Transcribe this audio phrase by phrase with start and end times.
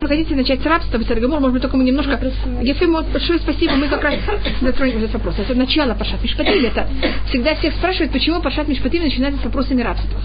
[0.00, 2.18] Вы хотите начать с рабства, Бесаргамор, может быть, только мы немножко...
[2.62, 4.14] Ефим, большое спасибо, мы как раз
[4.62, 5.34] затронем этот вопрос.
[5.38, 6.64] Это начало Пашат Мишпатим.
[6.64, 6.88] Это
[7.28, 10.18] всегда всех спрашивают, почему Пашат Мишпатим начинается с вопросами рабства.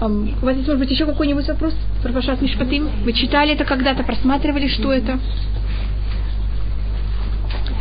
[0.00, 2.88] Um, у вас есть, может быть, еще какой-нибудь вопрос про Пашат Мишпатим?
[3.04, 5.18] Вы читали это когда-то, просматривали, что это?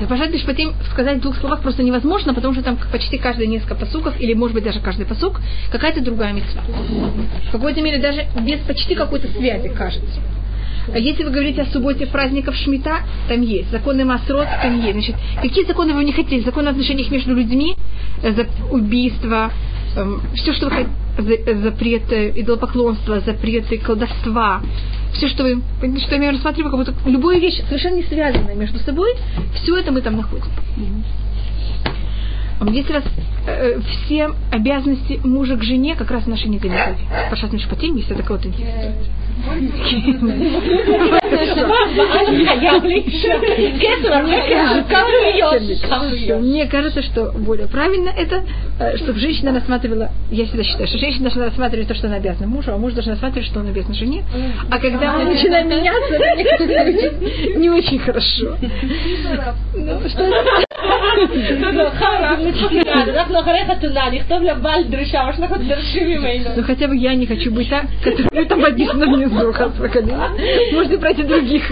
[0.09, 4.19] Пожать Мишпатим сказать в двух словах просто невозможно, потому что там почти каждые несколько посуков,
[4.19, 5.39] или может быть даже каждый посук,
[5.71, 6.63] какая-то другая мецва.
[7.47, 10.19] В какой-то мере даже без почти какой-то связи кажется.
[10.93, 13.71] А если вы говорите о субботе праздников Шмита, там есть.
[13.71, 14.93] Законы Масрот, там есть.
[14.93, 16.41] Значит, какие законы вы не хотели?
[16.41, 17.75] Законы о отношениях между людьми,
[18.23, 19.51] э, за убийство,
[19.95, 24.61] эм, все, что вы хотите, запреты идолопоклонства, запреты колдовства,
[25.13, 25.61] все, что вы,
[25.99, 29.13] что я рассматриваю, как будто любую вещь совершенно не связанная между собой,
[29.55, 30.45] все это мы там находим.
[32.69, 33.03] Если раз
[33.47, 36.95] э, все обязанности мужа к жене как раз в нашей главе.
[37.29, 38.95] Пашат Мишпатим, если это кого-то интересует.
[46.39, 48.43] Мне кажется, что более правильно это,
[48.79, 52.47] э, чтобы женщина рассматривала, я всегда считаю, что женщина должна рассматривать то, что она обязана
[52.47, 54.23] мужу, а муж должен рассматривать, что он обязан жене.
[54.69, 56.17] А когда мы начинаем меняться,
[57.55, 58.57] мне не очень хорошо.
[59.73, 59.99] Ну?
[66.55, 68.63] Ну хотя бы я не хочу быть та, которая там
[69.31, 71.63] написано внизу, Можно пройти других.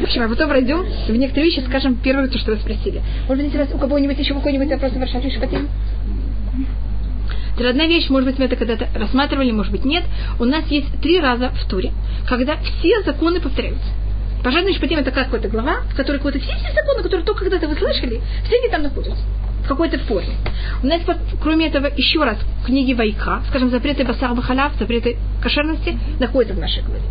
[0.00, 0.24] Почему?
[0.24, 3.02] А потом пройдем в некоторые вещи, скажем, первое, то, что вы спросили.
[3.28, 5.68] Может быть, у кого-нибудь еще какой-нибудь вопрос в Варшаве Шпатин?
[7.56, 10.04] Это одна вещь, может быть, мы это когда-то рассматривали, может быть, нет.
[10.40, 11.92] У нас есть три раза в туре,
[12.28, 13.86] когда все законы повторяются.
[14.44, 17.76] Пожарный шпатим это какая-то глава, в которой какие-то все эти законы, которые только когда-то вы
[17.76, 19.24] слышали, все они там находятся
[19.64, 20.34] в какой-то форме.
[20.82, 21.00] У нас,
[21.40, 22.36] кроме этого, еще раз,
[22.66, 27.02] книги Вайка, скажем, запреты басар бахаляв, запреты кошерности, находятся в нашей главе.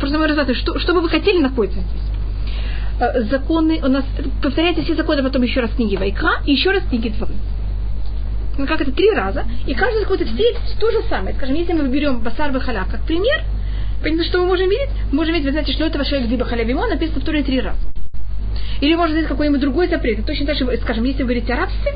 [0.00, 3.00] Просто мы рассматриваем, что, что бы вы хотели находиться здесь.
[3.00, 4.04] Э, законы, у нас
[4.42, 7.34] повторяются все законы, потом еще раз книги Вайка и еще раз книги Дворы
[8.58, 11.34] ну как это, три раза, и каждый какой-то стиль то же самое.
[11.36, 13.42] Скажем, если мы берем басар халяв как пример,
[14.02, 14.88] понимаете, что мы можем видеть?
[15.10, 17.60] Мы можем видеть, вы знаете, что этого шелек диба халяв ему написано в Туре три
[17.60, 17.78] раза.
[18.80, 20.24] Или можно взять какой-нибудь другой запрет.
[20.24, 21.92] точно так же, скажем, если вы говорите о рабстве,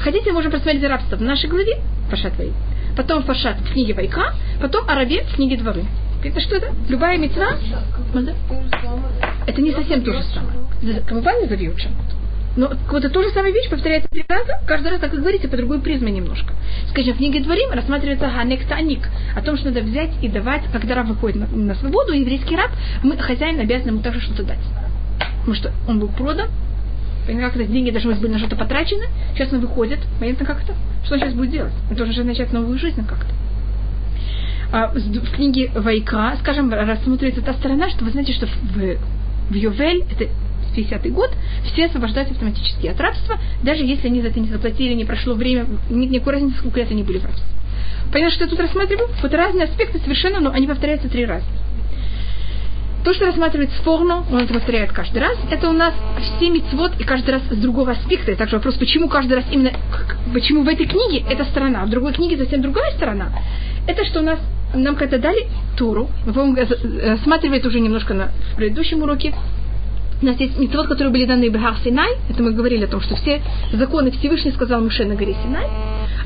[0.00, 1.78] хотите, можем просмотреть рабство в нашей главе,
[2.10, 2.52] Пашат Вай,
[2.96, 5.84] потом Пашат в книге Вайка, потом Арабе в книге Дворы.
[6.22, 6.72] Это что это?
[6.88, 7.56] Любая мецва?
[9.46, 11.00] Это не совсем то же самое.
[11.06, 11.76] Кому не завьют
[12.56, 15.56] но вот это тоже самая вещь повторяется три раза, каждый раз, как вы говорите, по
[15.56, 16.54] другой призме немножко.
[16.88, 20.94] Скажем, в книге Дворим рассматривается ганек таник, о том, что надо взять и давать, когда
[20.94, 22.70] раб выходит на, на свободу, еврейский раб,
[23.02, 24.58] мы, хозяин обязан ему также что-то дать.
[25.40, 26.48] Потому что он был продан,
[27.26, 30.74] как это, деньги должны быть на что-то потрачены, сейчас он выходит, понятно как это?
[31.04, 31.72] Что он сейчас будет делать?
[31.90, 33.34] Он должен же начать новую жизнь как-то.
[34.72, 38.96] А в книге Вайка, скажем, рассматривается та сторона, что вы знаете, что в,
[39.50, 40.28] в Йовель, это
[40.76, 41.30] 50 год,
[41.72, 45.66] все освобождаются автоматически от рабства, даже если они за это не заплатили, не прошло время,
[45.90, 47.44] никакой разницы, сколько лет они были в рабстве.
[48.12, 49.08] Понятно, что я тут рассматриваю?
[49.20, 51.46] Вот разные аспекты совершенно, но они повторяются три раза.
[53.04, 57.04] То, что рассматривается порно, он это повторяет каждый раз, это у нас все мицвод и
[57.04, 58.32] каждый раз с другого аспекта.
[58.32, 59.70] И также вопрос, почему каждый раз именно,
[60.34, 63.30] почему в этой книге эта сторона, а в другой книге совсем другая сторона.
[63.86, 64.40] Это что у нас,
[64.74, 66.56] нам когда дали Туру, мы, по-моему,
[67.06, 69.32] рассматривали это уже немножко на, в предыдущем уроке,
[70.22, 72.16] у нас есть митцвот, которые были даны Бехар Синай.
[72.28, 75.66] Это мы говорили о том, что все законы Всевышний сказал Муше на горе Синай.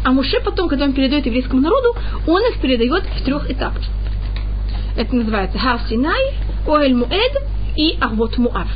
[0.05, 1.97] А Муше потом, когда он передает еврейскому народу,
[2.27, 3.83] он их передает в трех этапах.
[4.97, 6.35] Это называется Хар Синай,
[6.67, 7.33] Оэль Муэд
[7.77, 8.69] и Арвот Муав.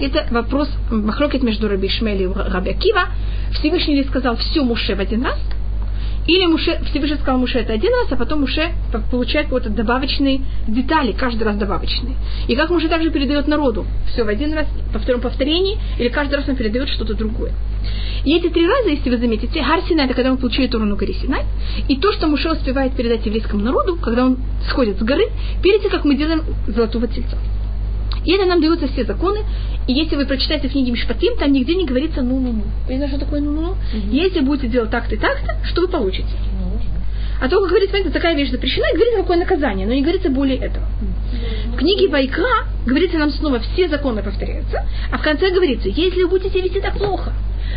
[0.00, 3.08] Это вопрос махлокет между Раби Шмели и Раби Акива.
[3.52, 5.38] Всевышний ли сказал всю Муше в один раз–
[6.26, 8.72] или Муше, Всевышний сказал Муше это один раз, а потом Муше
[9.10, 12.14] получает какие-то добавочные детали, каждый раз добавочные.
[12.46, 13.86] И как Муше также передает народу.
[14.12, 17.52] Все в один раз, по втором повторении, или каждый раз он передает что-то другое.
[18.24, 21.14] И эти три раза, если вы заметите, Гарсина это когда он получает Тору на горе
[21.14, 21.44] Синай,
[21.88, 24.38] и то, что Муше успевает передать еврейскому народу, когда он
[24.68, 25.28] сходит с горы,
[25.62, 27.36] перед тем, как мы делаем золотого тельца.
[28.24, 29.40] И это нам даются все законы.
[29.86, 32.64] И если вы прочитаете книги Мишпатим, там нигде не говорится ну-ну-ну.
[32.86, 33.70] Понятно, что такое ну-ну-ну?
[33.70, 34.10] Угу.
[34.12, 36.28] Если будете делать так-то и так-то, что вы получите?
[37.42, 40.30] А то, как говорится, это такая вещь запрещена, и говорится, какое наказание, но не говорится
[40.30, 40.86] более этого.
[41.72, 46.28] В книге Вайка говорится нам снова, все законы повторяются, а в конце говорится, если вы
[46.28, 47.32] будете себя вести так плохо,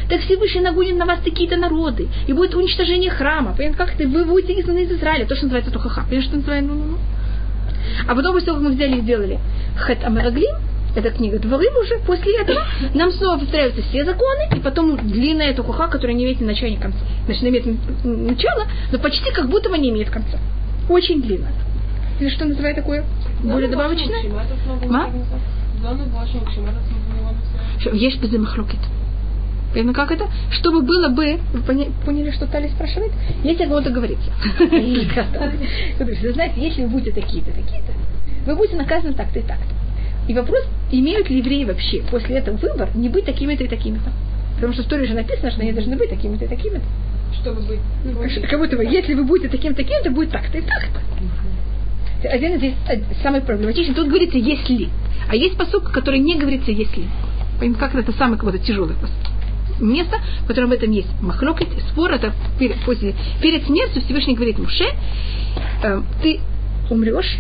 [0.07, 3.55] так Всевышний нагонит на вас такие-то народы, и будет уничтожение храма.
[3.57, 4.07] Понятно, как это?
[4.07, 6.01] Вы будете изгнаны из Израиля, то, что называется тухаха.
[6.01, 6.97] Понимаете, что называется ну-ну-ну?
[8.07, 9.39] А потом, после того, как мы взяли и сделали
[9.77, 10.55] хэт амараглим,
[10.95, 15.61] это книга Дворым уже, после этого нам снова повторяются все законы, и потом длинная эта
[15.61, 16.99] куха, которая не имеет ни начала, ни конца.
[17.25, 17.65] Значит, она имеет
[18.03, 20.39] начало, но почти как будто бы не имеет конца.
[20.89, 21.51] Очень длинная.
[22.19, 23.03] Или что называют такое?
[23.43, 24.23] Более добавочное?
[24.85, 25.09] Ма?
[27.91, 28.79] Есть без махлокит.
[29.75, 30.29] Понятно, как это?
[30.51, 31.61] Чтобы было бы, вы
[32.05, 33.11] поняли, что Тали спрашивает?
[33.43, 34.31] Если о ком-то говорится.
[35.99, 37.91] Вы знаете, если вы будете такие-то, такие-то,
[38.45, 39.67] вы будете наказаны так-то и так-то.
[40.29, 44.11] И вопрос, имеют ли евреи вообще после этого выбор не быть такими-то и такими-то?
[44.55, 46.85] Потому что в истории же написано, что они должны быть такими-то и такими-то.
[47.41, 47.79] Чтобы быть.
[48.49, 51.01] Как будто бы, если вы будете таким-таким, то будет так-то и так-то
[52.23, 52.73] один из
[53.21, 53.95] самых проблематичных.
[53.95, 54.89] Тут говорится «если».
[55.27, 57.03] А есть посук, который не говорится «если».
[57.59, 58.95] Понимаете, как это самый какой-то тяжелый
[59.79, 64.57] место, в котором в этом есть махлокет, спор, это перед, после, перед смертью Всевышний говорит
[64.57, 64.85] Муше,
[65.83, 66.39] э, ты
[66.89, 67.37] умрешь,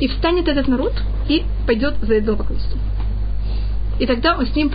[0.00, 0.92] и встанет этот народ,
[1.28, 2.80] и пойдет за идолопоклонством.
[4.00, 4.70] И тогда с ним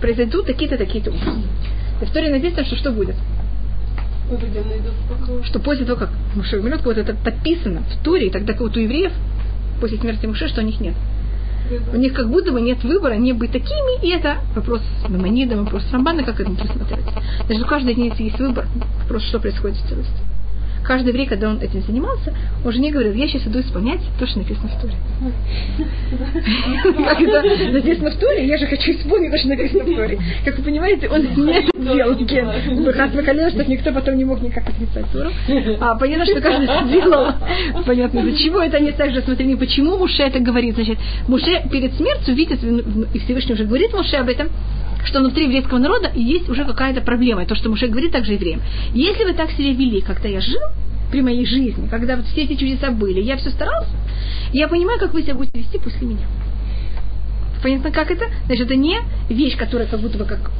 [0.00, 1.42] произойдут такие-то, такие-то ужасы.
[2.00, 3.16] В истории написано, что что будет?
[5.44, 8.80] Что после того, как Муше умрет, вот это подписано в Туре, и тогда вот у
[8.80, 9.12] евреев
[9.80, 10.94] после смерти Муше, что у них нет.
[11.92, 15.64] У них как будто бы нет выбора не быть такими, и это вопрос с Мамонидом,
[15.64, 17.22] вопрос с Рамбана, как это присмотреться.
[17.46, 18.66] Значит, у каждой единицы есть выбор,
[19.02, 20.27] вопрос, что происходит в целости
[20.84, 22.34] каждый еврей, когда он этим занимался,
[22.64, 24.94] он же не говорил, я сейчас иду исполнять то, что написано в Туре.
[27.04, 30.18] Как это написано в Туре, я же хочу исполнить то, что написано в Туре.
[30.44, 32.84] Как вы понимаете, он не это сделал, Ген.
[32.84, 35.30] Бахат Макалева, чтобы никто потом не мог никак отрицать Туру.
[35.80, 37.32] А понятно, что каждый сделал.
[37.86, 40.74] Понятно, для чего это они также смотрели, почему Муше это говорит.
[40.74, 44.48] Значит, Муше перед смертью видит, и Всевышний уже говорит Муше об этом,
[45.04, 47.46] что внутри еврейского народа есть уже какая-то проблема.
[47.46, 48.60] То, что Муше говорит также евреям.
[48.92, 50.60] Если вы так себя вели, когда я жил,
[51.10, 53.90] при моей жизни, когда вот все эти чудеса были, я все старался,
[54.52, 56.26] я понимаю, как вы себя будете вести после меня.
[57.62, 58.26] Понятно, как это?
[58.46, 58.98] Значит, это не
[59.28, 60.50] вещь, которая как будто бы как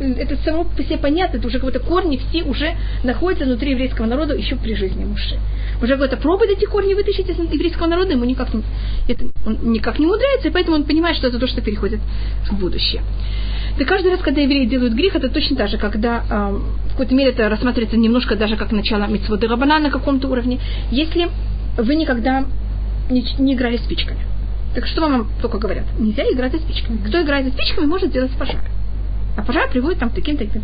[0.00, 4.34] это само по себе понятно, это уже какие-то корни все уже находятся внутри еврейского народа
[4.34, 5.38] еще при жизни Муши.
[5.80, 8.62] Уже какой-то пробует эти корни вытащить из еврейского народа, ему никак не,
[9.08, 12.00] это, он никак не умудряется, и поэтому он понимает, что это то, что переходит
[12.50, 13.02] в будущее.
[13.80, 16.52] И каждый раз, когда евреи делают грех, это точно так же, когда э,
[16.88, 20.60] в какой-то мере это рассматривается немножко даже как начало митцводы рабана на каком-то уровне.
[20.90, 21.28] Если
[21.78, 22.44] вы никогда
[23.08, 24.20] не, не играли спичками.
[24.74, 25.86] Так что вам только говорят?
[25.98, 26.98] Нельзя играть со спичками.
[26.98, 28.60] Кто играет со спичками, может делать пожар.
[29.38, 30.62] А пожар приводит там к таким-то таким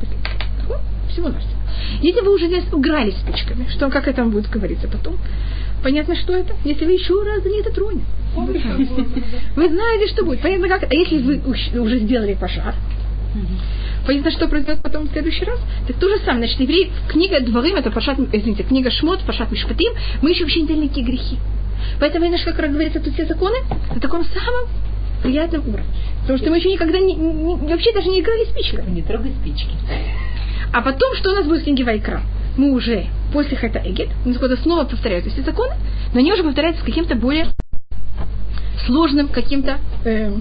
[0.68, 0.74] ну,
[1.08, 1.54] всего навсего.
[2.02, 5.16] Если вы уже здесь играли спичками, что, как это будет говориться потом?
[5.82, 6.54] Понятно, что это?
[6.64, 8.04] Если вы еще раз не это тронете.
[9.56, 10.42] Вы знаете, что будет.
[10.42, 10.82] Понятно, как?
[10.82, 11.40] А если вы
[11.80, 12.74] уже сделали пожар,
[14.06, 15.58] Понятно, что произойдет потом в следующий раз?
[15.86, 16.46] Так то же самое.
[16.46, 19.92] Значит, евреи, книга Дворим, это Пашат, извините, книга Шмот, Пашат Мишпатим,
[20.22, 21.38] мы еще вообще не делали никакие грехи.
[22.00, 23.56] Поэтому, видишь, как говорится, тут все законы
[23.94, 24.68] на таком самом
[25.22, 25.86] приятном уровне.
[26.20, 28.90] Потому что мы еще никогда не, не, вообще даже не играли спичками.
[28.90, 29.70] Не трогай спички.
[30.72, 32.22] А потом, что у нас будет в книге Вайкра?
[32.56, 35.74] Мы уже после Хэта Эгет, мы когда снова повторяются все законы,
[36.12, 37.48] но они уже повторяются с каким-то более
[38.86, 40.32] сложным каким-то э,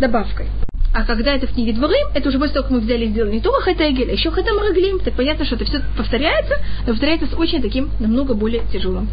[0.00, 0.46] добавкой.
[0.92, 3.34] А когда это в книге Дворим, это уже после того, как мы взяли и сделали
[3.34, 6.56] не только Хэта Эгель, а еще Хэта Мараглим, так понятно, что это все повторяется,
[6.86, 9.08] но повторяется с очень таким намного более тяжелым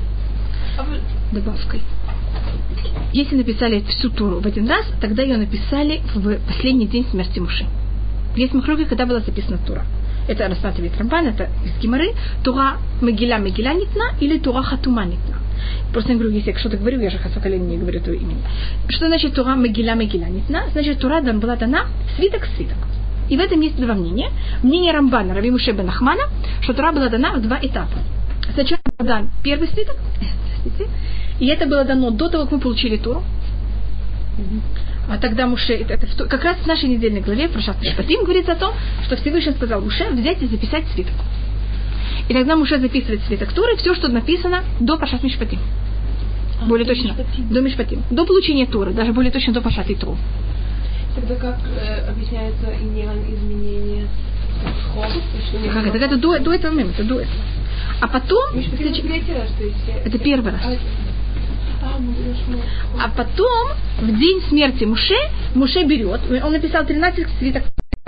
[1.32, 1.82] добавкой.
[3.14, 7.66] Если написали всю Туру в один раз, тогда ее написали в последний день смерти Муши.
[8.36, 9.86] Есть махлоки, когда была записана Тура.
[10.28, 12.14] Это рассматривает Рамбан, это из Гимары.
[12.44, 15.38] Тура Мегиля Мегиля Нитна или Тура Хатума Нитна.
[15.92, 18.36] Просто я говорю, если я что-то говорю, я же Хасакалин не говорю твое имя.
[18.88, 20.64] Что значит Тура Мегиля Мегиля Нитна?
[20.72, 21.86] Значит, Тура была дана
[22.16, 22.78] свиток свиток.
[23.30, 24.30] И в этом есть два мнения.
[24.64, 25.90] Мнение Рамбана, Рави Муше бен
[26.62, 28.00] что Тура была дана в два этапа.
[28.54, 29.96] Сначала дан первый свиток,
[31.40, 33.24] и это было дано до того, как мы получили Туру.
[35.10, 38.54] А тогда Муше, это, это, как раз в нашей недельной главе, в Прошат Мишпатим, говорится
[38.54, 38.74] о том,
[39.06, 41.14] что Всевышний сказал Муше взять и записать свиток.
[42.30, 45.60] И тогда Муше записывает свиток Туры, все, что написано до Пашат Мишпатим.
[46.62, 47.50] А, более точно, Мишпатим.
[47.50, 48.04] до Мишпатим.
[48.12, 50.16] До получения Туры, даже более точно до Пашат и Туру.
[51.16, 54.08] Тогда как э, объясняется изменение
[55.74, 55.98] как это?
[55.98, 57.42] Это до, до этого момента, до этого.
[58.02, 58.58] А потом...
[58.58, 59.78] Мишпатим это третий раз, то есть...
[60.06, 60.62] Это первый раз.
[61.82, 63.70] А, а потом,
[64.02, 65.16] в день смерти Муше,
[65.56, 67.64] Муше берет, он написал 13 свиток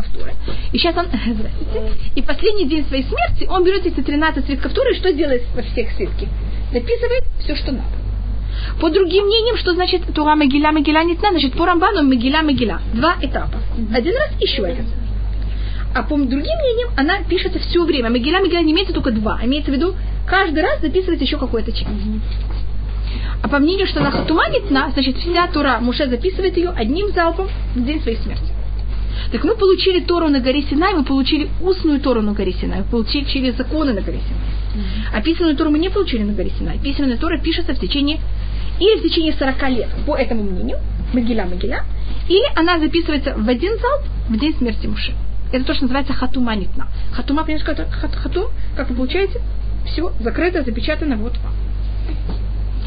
[0.10, 0.34] Торы.
[0.72, 4.94] И сейчас он, здравствуйте, и последний день своей смерти он берет эти 13 свитков Торы
[4.94, 6.30] и что делает во всех свитках?
[6.72, 8.02] Записывает все, что надо.
[8.80, 12.80] По другим мнениям, что значит Тура Мегиля Мегиля не значит по Рамбану Мегиля Мегиля.
[12.94, 13.60] Два этапа.
[13.94, 14.86] Один раз, еще один.
[15.94, 18.10] А по другим мнениям она пишется все время.
[18.10, 19.40] Мегиля Мегиля не имеется только два.
[19.44, 21.90] Имеется в виду, каждый раз записывается еще какой-то часть.
[23.44, 27.86] А по мнению, что она хатуманитна, значит, вся Тура Муше записывает ее одним залпом в
[27.86, 28.52] день своей смерти.
[29.32, 32.86] Так мы получили Тору на горе Синай, мы получили устную Тору на горе Синай, мы
[32.86, 34.86] получили законы на горе Синай.
[35.14, 36.80] А письменную Тору мы не получили на горе Синай.
[36.80, 38.20] Письменная Тора пишется в течение
[38.80, 40.78] или в течение 40 лет, по этому мнению,
[41.14, 41.84] Могила Могила,
[42.28, 45.14] или она записывается в один залп в день смерти Муши.
[45.52, 46.88] Это то, что называется хатуманитна.
[47.12, 48.46] Хатума, понимаете, как это хат, хатум?
[48.78, 49.42] Как вы получаете?
[49.86, 51.54] Все закрыто, запечатано, вот вам.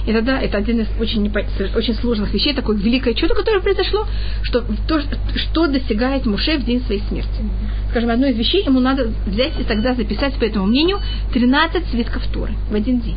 [0.06, 1.32] И тогда это один из очень,
[1.75, 4.06] очень сложных вещей, такое великое чудо, которое произошло,
[4.42, 5.00] что, то,
[5.37, 7.42] что достигает Муше в день своей смерти.
[7.90, 11.00] Скажем, одно из вещей ему надо взять и тогда записать, по этому мнению,
[11.32, 13.16] 13 свитков Торы в один день.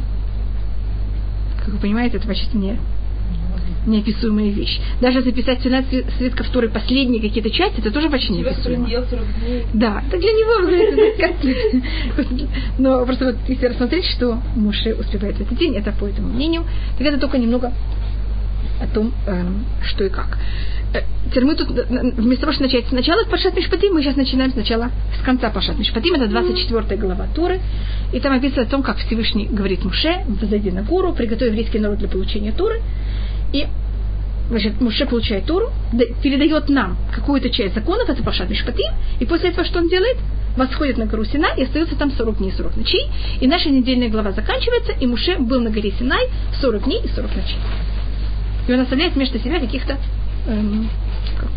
[1.60, 2.78] Как вы понимаете, это почти не
[3.88, 4.80] неописуемая вещь.
[5.02, 8.88] Даже записать 13 свитков Торы последние какие-то части, это тоже почти неописуемо.
[9.74, 15.58] Да, так для него выглядит Но просто вот если рассмотреть, что Муше успевает в этот
[15.58, 16.66] день, это по этому мнению,
[16.98, 17.72] так это только немного
[18.80, 20.38] о том, эм, что и как.
[20.94, 24.52] Э, теперь мы тут, вместо того, чтобы начать сначала с Пашат Мишпатим, мы сейчас начинаем
[24.52, 26.14] сначала с конца Пашат Мишпатим.
[26.14, 27.60] Это 24 глава Туры.
[28.14, 31.98] И там описано о том, как Всевышний говорит Муше, взойди на гору, приготовь еврейский народ
[31.98, 32.82] для получения Туры.
[33.58, 33.68] И
[34.50, 35.72] значит, Муше получает Тору,
[36.22, 40.18] передает нам какую-то часть законов, это Пашат Мишпатим, и после этого что он делает?
[40.56, 43.08] Восходит на гору Синай и остается там 40 дней и 40 ночей.
[43.42, 46.30] И наша недельная глава заканчивается, и Муше был на горе Синай
[46.62, 47.58] 40 дней и 40 ночей.
[48.68, 49.98] И он оставляет вместо себя каких-то,
[50.48, 50.90] эм,
[51.40, 51.50] как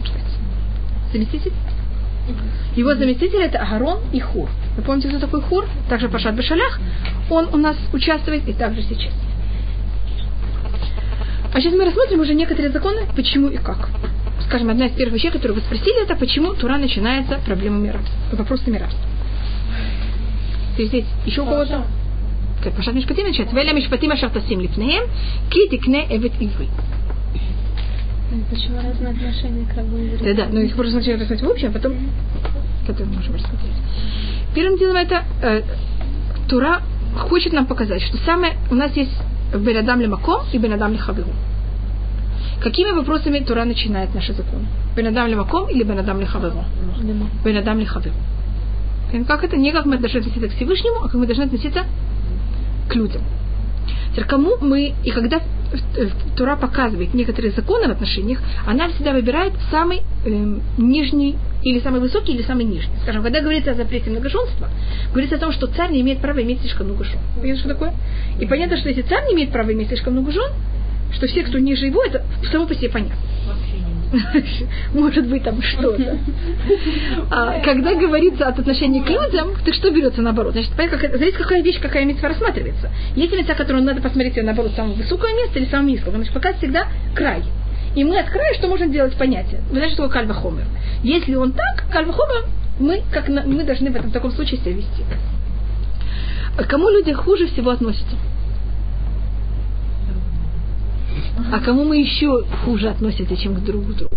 [1.13, 1.55] заместителей.
[2.77, 4.49] Его заместитель это Агарон и Хур.
[4.77, 5.67] Вы помните, кто такой Хур?
[5.89, 6.79] Также Пашат Бешалях.
[7.31, 9.13] Он у нас участвует и также сейчас.
[11.53, 13.89] А сейчас мы рассмотрим уже некоторые законы, почему и как.
[14.47, 18.79] Скажем, одна из первых вещей, которую вы спросили, это почему Тура начинается проблемами рабства, вопросами
[18.79, 19.05] рабства.
[20.77, 21.85] То есть здесь еще у кого-то?
[22.77, 23.57] Пашат Мишпатим начинается.
[23.57, 25.05] Веля Мишпатим Ашар Тасим Липнеем,
[25.51, 26.69] Ки Тикне Эвет Ивы.
[28.49, 31.73] Почему разные отношения к рабу Да, да, но их можно сначала рассмотреть в общем, а
[31.73, 31.95] потом
[32.87, 33.73] это мы можем рассмотреть.
[34.55, 35.63] Первым делом это э,
[36.49, 36.81] Тура
[37.19, 39.11] хочет нам показать, что самое у нас есть
[39.55, 41.29] Бенадам Лемаком и Бенадам Лехавиру.
[42.63, 44.67] Какими вопросами Тура начинает наши законы?
[44.97, 46.65] Бенадам Лемаком или Бенадам Лехавиру?
[47.45, 48.15] Бенадам Лехавиру.
[49.27, 49.57] Как это?
[49.57, 51.85] Не как мы должны относиться к Всевышнему, а как мы должны относиться
[52.89, 53.23] к людям.
[54.13, 55.41] Теперь, кому мы, и когда
[56.37, 62.33] Тура показывает некоторые законы в отношениях, она всегда выбирает самый э, нижний, или самый высокий,
[62.33, 62.95] или самый нижний.
[63.03, 64.69] Скажем, когда говорится о запрете многоженства,
[65.11, 67.19] говорится о том, что царь не имеет права иметь слишком много жен.
[67.37, 67.95] Понимаете, что такое?
[68.41, 70.51] И понятно, что если царь не имеет права иметь слишком много жен,
[71.13, 73.17] что все, кто ниже его, это само по себе понятно.
[74.95, 76.19] Может быть, там что-то.
[77.31, 80.53] А, когда говорится от отношения к людям, то что берется наоборот?
[80.53, 82.91] Значит, как, зависит, какая вещь, какая митцва рассматривается.
[83.15, 86.13] Есть митцва, которую надо посмотреть ее наоборот, самое высокое место или самое низкое.
[86.13, 87.43] Значит, пока всегда край.
[87.95, 89.61] И мы от края что можем делать понятие?
[89.69, 90.65] Вы знаете, что такое кальва хомер?
[91.03, 92.45] Если он так, кальва хомер,
[92.79, 95.05] мы, как мы должны в этом таком случае себя вести.
[96.59, 98.17] А кому люди хуже всего относятся?
[101.53, 104.15] А кому мы еще хуже относимся, чем к другу другу?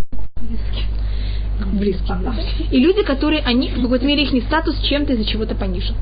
[1.72, 2.18] Близкие.
[2.24, 2.36] Да.
[2.72, 5.96] И люди, которые, они, в какой-то мере, их не статус чем-то из-за чего-то понижен.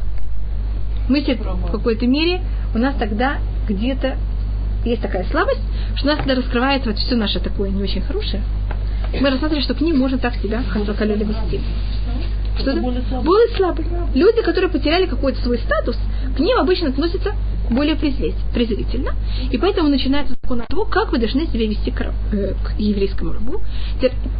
[1.10, 2.41] Мы все в какой-то мере,
[2.74, 4.17] у нас тогда где-то
[4.86, 5.62] есть такая слабость,
[5.96, 8.41] что у нас тогда раскрывается вот все наше такое не очень хорошее.
[9.13, 11.60] Мы рассматриваем, что к ним можно так себя ханзакалили вести.
[12.60, 12.81] Что это?
[13.22, 13.88] Более слабые.
[14.13, 15.98] Люди, которые потеряли какой-то свой статус,
[16.36, 17.34] к ним обычно относятся
[17.71, 19.13] более презрительно.
[19.49, 23.33] И поэтому начинается закон от того, как вы должны себя вести к, э, к еврейскому
[23.33, 23.61] рабу.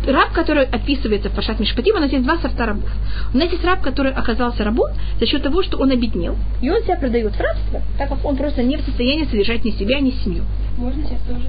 [0.06, 2.90] Раб, который описывается в Пашат Мишпатим, у нас есть два сорта рабов.
[3.34, 6.36] У нас есть раб, который оказался рабом за счет того, что он обеднел.
[6.62, 9.72] И он себя продает в рабство, так как он просто не в состоянии содержать ни
[9.72, 10.44] себя, ни семью.
[10.78, 11.48] Можно сейчас тоже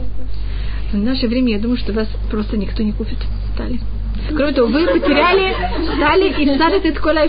[0.92, 3.18] В наше время, я думаю, что вас просто никто не купит.
[3.54, 3.80] Стали.
[4.35, 5.54] Кроме того, вы потеряли,
[5.97, 7.26] стали и стали это кола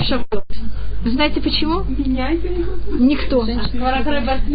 [1.04, 1.84] Вы знаете почему?
[3.00, 3.46] Никто.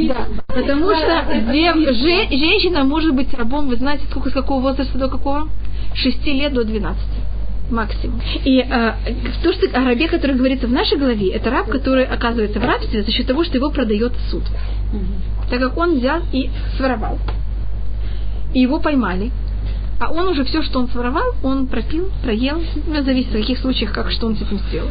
[0.09, 0.27] Да.
[0.47, 5.09] Потому что дев, же, женщина может быть рабом, вы знаете, сколько, с какого возраста до
[5.09, 5.49] какого?
[5.95, 6.99] 6 лет до 12
[7.71, 8.21] максимум.
[8.45, 8.93] И э,
[9.43, 13.03] то, что о рабе, который говорится в нашей главе, это раб, который оказывается в рабстве
[13.03, 14.43] за счет того, что его продает суд.
[15.51, 17.19] Так как он взял и своровал.
[18.55, 19.31] И его поймали.
[20.00, 22.62] А он уже все, что он своровал, он пропил, проел.
[22.87, 24.90] Ну, зависит, в каких случаях, как что он с этим сделал.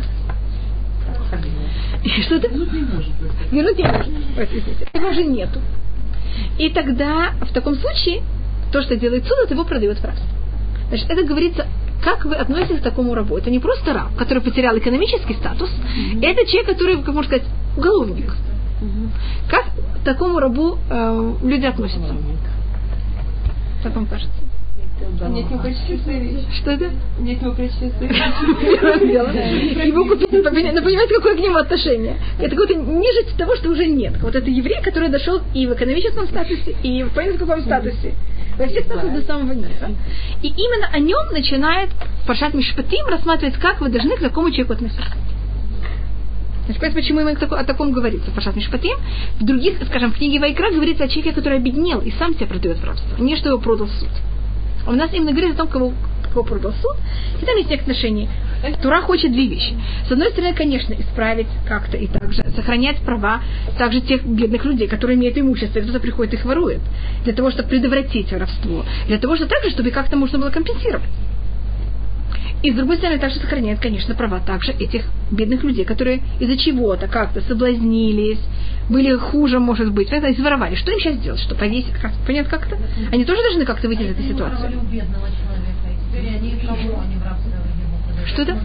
[2.03, 2.47] И что ты?
[2.47, 3.11] Вернуть не может.
[3.51, 4.07] Вернуть не может.
[4.93, 5.59] Его же нету.
[6.57, 8.21] И тогда, в таком случае,
[8.71, 10.27] то, что делает суд, это его продает в рабство.
[10.89, 11.67] Значит, это говорится,
[12.03, 13.37] как вы относитесь к такому рабу.
[13.37, 16.25] Это не просто раб, который потерял экономический статус, mm-hmm.
[16.25, 18.33] это человек, который, как можно сказать, уголовник.
[18.81, 19.09] Mm-hmm.
[19.49, 19.65] Как
[20.01, 22.13] к такому рабу э, люди относятся?
[23.83, 24.46] Как вам кажется?
[24.99, 26.45] Мне от него прочтется вещь.
[26.59, 26.91] Что это?
[27.19, 29.29] Него прочтется Первое дело.
[29.29, 32.17] Его купить, но понимаете, какое к нему отношение?
[32.39, 34.13] Это какое-то нежить того, что уже нет.
[34.21, 38.13] Вот это еврей, который дошел и в экономическом статусе, и в политическом статусе.
[38.57, 39.91] Во всех статусах до самого низа.
[40.41, 41.89] И именно о нем начинает
[42.25, 45.03] Паршат Мишпатим рассматривать, как вы должны к такому человеку относиться.
[46.67, 48.29] Значит, почему именно о таком говорится?
[48.31, 48.97] Пашат Мишпатим.
[49.39, 52.77] В других, скажем, в книге Вайкра говорится о человеке, который обеднел и сам себя продает
[52.79, 53.21] в рабство.
[53.21, 54.09] Не что его продал суд.
[54.87, 55.93] У нас именно говорится о том, кого,
[56.33, 56.95] кого продал суд.
[57.41, 58.29] И там есть отношения.
[58.81, 59.75] Тура хочет две вещи.
[60.07, 63.41] С одной стороны, конечно, исправить как-то и также сохранять права
[63.77, 66.79] также тех бедных людей, которые имеют имущество, и кто-то приходит их ворует.
[67.23, 68.83] Для того, чтобы предотвратить воровство.
[69.07, 71.09] Для того, чтобы также, чтобы как-то можно было компенсировать.
[72.63, 77.07] И с другой стороны, также сохраняет, конечно, права также этих бедных людей, которые из-за чего-то
[77.07, 78.39] как-то соблазнились,
[78.89, 80.75] были хуже, может быть, это своровали.
[80.75, 81.39] Что им сейчас делать?
[81.39, 81.93] Что повесить?
[82.01, 82.77] Как, понятно как-то?
[83.11, 84.71] Они тоже должны как-то выйти из этой ситуации.
[88.25, 88.57] Что это?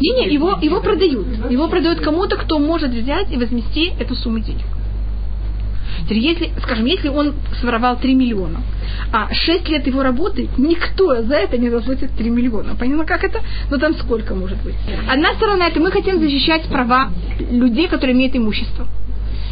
[0.00, 1.50] Не, не, его, его продают.
[1.50, 4.64] Его продают кому-то, кто может взять и возмести эту сумму денег.
[6.08, 8.60] Если, скажем, если он своровал 3 миллиона,
[9.12, 12.74] а 6 лет его работы, никто за это не заплатит 3 миллиона.
[12.78, 13.40] Понятно, как это?
[13.70, 14.74] Ну, там сколько может быть?
[15.08, 17.10] Одна сторона, это мы хотим защищать права
[17.50, 18.86] людей, которые имеют имущество.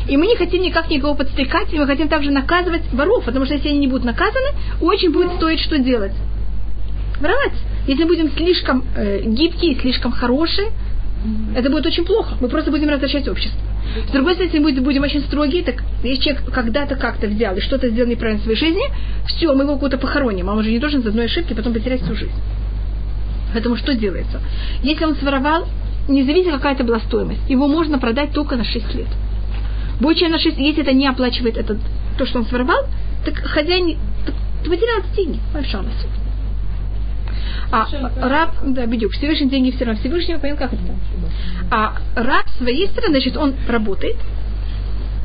[0.08, 3.54] И мы не хотим никак никого подстрекать, и мы хотим также наказывать воров, потому что
[3.54, 4.48] если они не будут наказаны,
[4.80, 6.12] очень будет стоить что делать?
[7.20, 7.52] Воровать.
[7.86, 10.70] Если будем слишком э, гибкие, слишком хорошие,
[11.54, 12.36] это будет очень плохо.
[12.40, 13.60] Мы просто будем разрушать общество.
[14.09, 17.61] С другой стороны, если мы будем очень строгие, так если человек когда-то как-то взял и
[17.61, 18.85] что-то сделал неправильно в своей жизни,
[19.26, 22.02] все, мы его куда-то похороним, а он уже не должен за одной ошибки потом потерять
[22.02, 22.33] всю жизнь.
[23.52, 24.40] Поэтому что делается?
[24.83, 25.66] Если он своровал,
[26.09, 29.09] независимо какая это была стоимость, его можно продать только на 6 лет.
[30.00, 31.78] Больше на 6, если это не оплачивает этот,
[32.18, 32.85] то, что он своровал,
[33.25, 35.40] так хозяин так, потерял деньги.
[35.52, 35.80] Большой
[37.71, 37.87] а
[38.21, 40.83] раб, да, бедюк, Всевышний деньги все равно Всевышнего, понял, как это?
[41.71, 44.16] А раб с своей стороны, значит, он работает,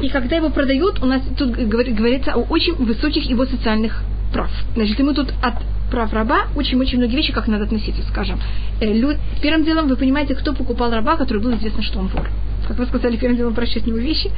[0.01, 4.51] и когда его продают, у нас тут говорится о очень высоких его социальных прав.
[4.75, 5.55] Значит, ему тут от
[5.91, 8.39] прав раба очень-очень многие вещи, как надо относиться, скажем.
[8.81, 12.29] Э, первым делом вы понимаете, кто покупал раба, который был известно, что он вор
[12.67, 14.31] как вы сказали, первым делом прощать него вещи.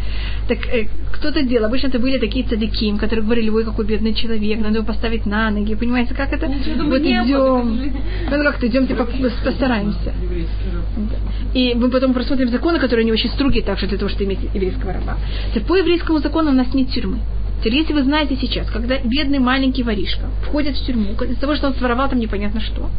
[0.47, 1.65] Так э, кто-то делал.
[1.65, 5.49] Обычно это были такие цадиким, которые говорили, ой, какой бедный человек, надо его поставить на
[5.49, 5.75] ноги.
[5.75, 6.47] Понимаете, как это?
[6.47, 7.91] Ну, вот идем.
[8.29, 10.13] Ну как-то идемте постараемся.
[11.53, 14.93] И мы потом просмотрим законы, которые не очень строгие, также для того, чтобы иметь еврейского
[14.93, 15.17] раба.
[15.53, 17.19] Так по еврейскому закону у нас нет тюрьмы.
[17.65, 21.65] Теперь, если вы знаете сейчас, когда бедный маленький воришка входит в тюрьму, из-за того, что
[21.65, 22.91] он своровал там непонятно что,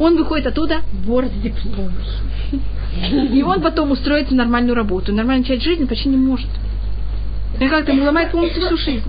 [0.00, 1.92] он выходит оттуда вор с дипломом.
[3.34, 5.12] И он потом устроится в нормальную работу.
[5.12, 6.48] Нормально начать жизнь почти не может.
[7.60, 9.04] И как-то ему ломает полностью всю жизнь.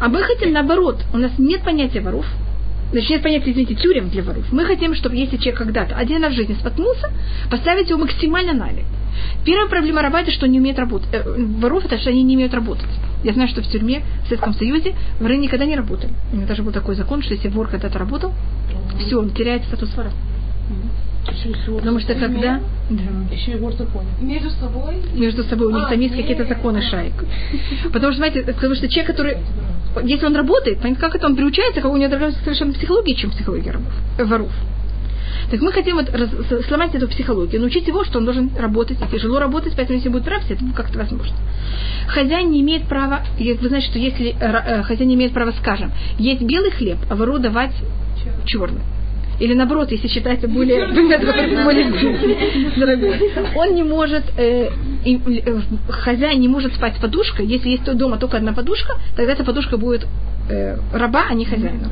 [0.00, 0.98] А мы хотим наоборот.
[1.14, 2.26] У нас нет понятия воров.
[2.90, 4.44] Значит, нет понятия, извините, тюрем для воров.
[4.50, 7.12] Мы хотим, чтобы если человек когда-то один раз в жизни споткнулся,
[7.48, 8.70] поставить его максимально на
[9.44, 11.08] Первая проблема раба это, что он не умеет работать.
[11.12, 11.22] Э,
[11.60, 12.88] воров это, что они не умеют работать.
[13.22, 16.12] Я знаю, что в тюрьме в Советском Союзе воры никогда не работали.
[16.32, 18.32] У них даже был такой закон, что если вор когда-то работал,
[18.98, 20.10] все, он теряет статус вора.
[21.66, 22.60] Потому что когда...
[22.90, 23.34] Да.
[23.34, 24.04] Еще и вор закон.
[24.20, 24.96] Между собой?
[25.14, 25.68] Между собой.
[25.68, 27.14] У них а, там есть какие-то законы шаек.
[27.92, 29.36] Потому что, знаете, потому что человек, который...
[30.02, 33.70] Если он работает, как это он приучается, как у него другая совершенно психология, чем психология
[33.70, 34.50] рабов, воров.
[35.50, 36.30] Так мы хотим вот раз,
[36.66, 40.24] сломать эту психологию, научить его, что он должен работать, и тяжело работать, поэтому если будет
[40.24, 41.36] прав, это как-то возможно.
[42.08, 46.42] Хозяин не имеет права, вы знаете, что если э, хозяин не имеет права, скажем, есть
[46.42, 47.74] белый хлеб, а вору давать
[48.46, 48.82] черный
[49.42, 51.18] или наоборот, если считается более, более
[52.76, 54.68] дорогой, он не может, э,
[55.04, 59.42] э, хозяин не может спать с подушкой, если есть дома только одна подушка, тогда эта
[59.42, 60.06] подушка будет
[60.48, 61.90] э, раба, а не хозяина.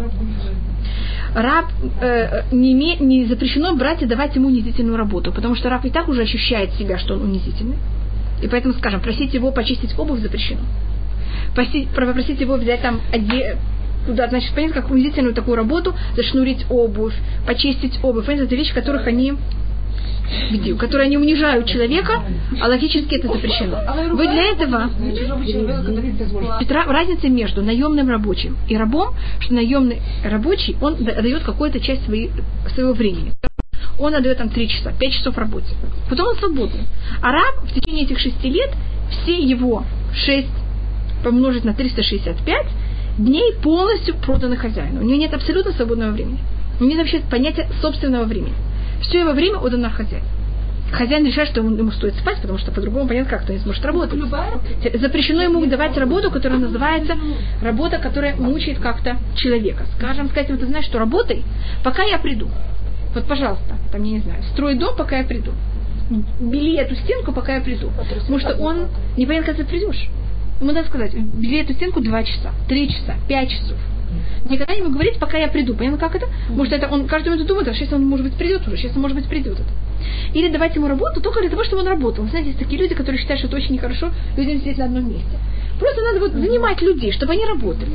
[1.35, 1.67] Раб
[2.01, 5.91] э, не, име, не запрещено брать и давать ему унизительную работу, потому что раб и
[5.91, 7.77] так уже ощущает себя, что он унизительный.
[8.43, 10.63] И поэтому, скажем, просить его почистить обувь запрещено.
[11.55, 13.59] Просить, попросить его взять там оде,
[14.07, 17.15] туда, значит, понятно, как унизительную такую работу, зашнурить обувь,
[17.47, 18.29] почистить обувь.
[18.29, 19.35] Это вещи, которых они
[20.51, 22.23] где, которые они унижают человека,
[22.61, 23.79] а логически это запрещено.
[24.15, 24.91] Вы для этого
[26.61, 32.31] Петра, разница между наемным рабочим и рабом, что наемный рабочий, он дает какую-то часть своей,
[32.75, 33.33] своего времени.
[33.99, 35.67] Он отдает там 3 часа, 5 часов работы.
[36.09, 36.87] Потом он свободен.
[37.21, 38.71] А раб в течение этих 6 лет
[39.11, 40.49] все его 6
[41.23, 42.67] помножить на 365
[43.19, 45.01] дней полностью проданы хозяину.
[45.01, 46.39] У него нет абсолютно свободного времени.
[46.79, 48.55] У него нет вообще понятия собственного времени.
[49.01, 50.27] Все его время отдано хозяину.
[50.93, 53.85] хозяин решает, что ему, ему стоит спать, потому что по-другому понятно как, то не сможет
[53.85, 54.21] работать.
[55.01, 57.17] Запрещено ему давать работу, которая называется
[57.63, 59.85] работа, которая мучает как-то человека.
[59.97, 61.45] Скажем, сказать, вот ты знаешь, что работай,
[61.85, 62.49] пока я приду.
[63.15, 65.53] Вот, пожалуйста, там, я не знаю, строй дом, пока я приду.
[66.41, 67.91] Бели эту стенку, пока я приду.
[67.97, 70.09] Потому что он не понятно, когда ты придешь.
[70.61, 73.77] Ему надо сказать, бери эту стенку два часа, три часа, пять часов.
[74.49, 75.75] Никогда не говорить, пока я приду.
[75.75, 76.27] Понятно, как это?
[76.49, 79.03] Может, это он каждый минуту думает, а сейчас он, может быть, придет уже, сейчас он,
[79.03, 79.55] может быть, придет.
[79.55, 79.71] Это.
[80.35, 82.25] Или давать ему работу только для того, чтобы он работал.
[82.25, 85.09] Вы знаете, есть такие люди, которые считают, что это очень нехорошо людям сидеть на одном
[85.09, 85.39] месте.
[85.79, 87.91] Просто надо вот занимать людей, чтобы они работали.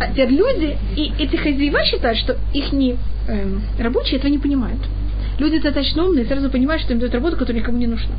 [0.00, 2.96] А теперь люди и эти хозяева считают, что их не,
[3.28, 4.80] эм, рабочие этого не понимают.
[5.38, 8.14] Люди достаточно умные и сразу понимают, что им дают работу, которая никому не нужна.